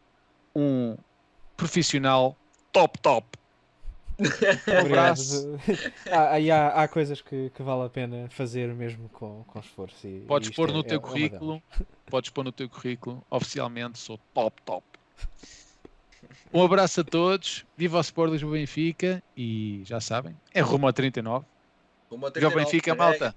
um 0.54 0.94
profissional 1.56 2.36
top, 2.70 2.98
top. 3.00 3.26
Um 4.68 4.86
abraço. 4.86 5.58
há, 6.10 6.36
há, 6.36 6.82
há, 6.82 6.88
coisas 6.88 7.22
que, 7.22 7.50
que, 7.50 7.62
vale 7.62 7.84
a 7.84 7.88
pena 7.88 8.28
fazer 8.30 8.74
mesmo 8.74 9.08
com, 9.10 9.42
com 9.46 9.58
esforço. 9.58 10.06
E, 10.06 10.20
podes 10.20 10.50
pôr 10.50 10.70
no 10.72 10.80
é, 10.80 10.82
teu 10.82 10.98
é 10.98 11.00
currículo, 11.00 11.62
podes 12.06 12.30
pôr 12.30 12.44
no 12.44 12.52
teu 12.52 12.68
currículo, 12.68 13.24
oficialmente 13.30 13.98
sou 13.98 14.18
top, 14.34 14.60
top. 14.62 14.84
Um 16.52 16.62
abraço 16.62 17.00
a 17.00 17.04
todos, 17.04 17.66
viva 17.76 17.96
o 17.96 18.00
Sport 18.00 18.32
Lisboa 18.32 18.52
Benfica 18.52 19.22
e 19.36 19.82
já 19.84 20.00
sabem, 20.00 20.36
é 20.52 20.60
rumo 20.60 20.88
a 20.88 20.92
39. 20.92 21.44
Viva 22.34 22.48
o 22.48 22.54
Benfica, 22.54 22.94
malta. 22.94 23.34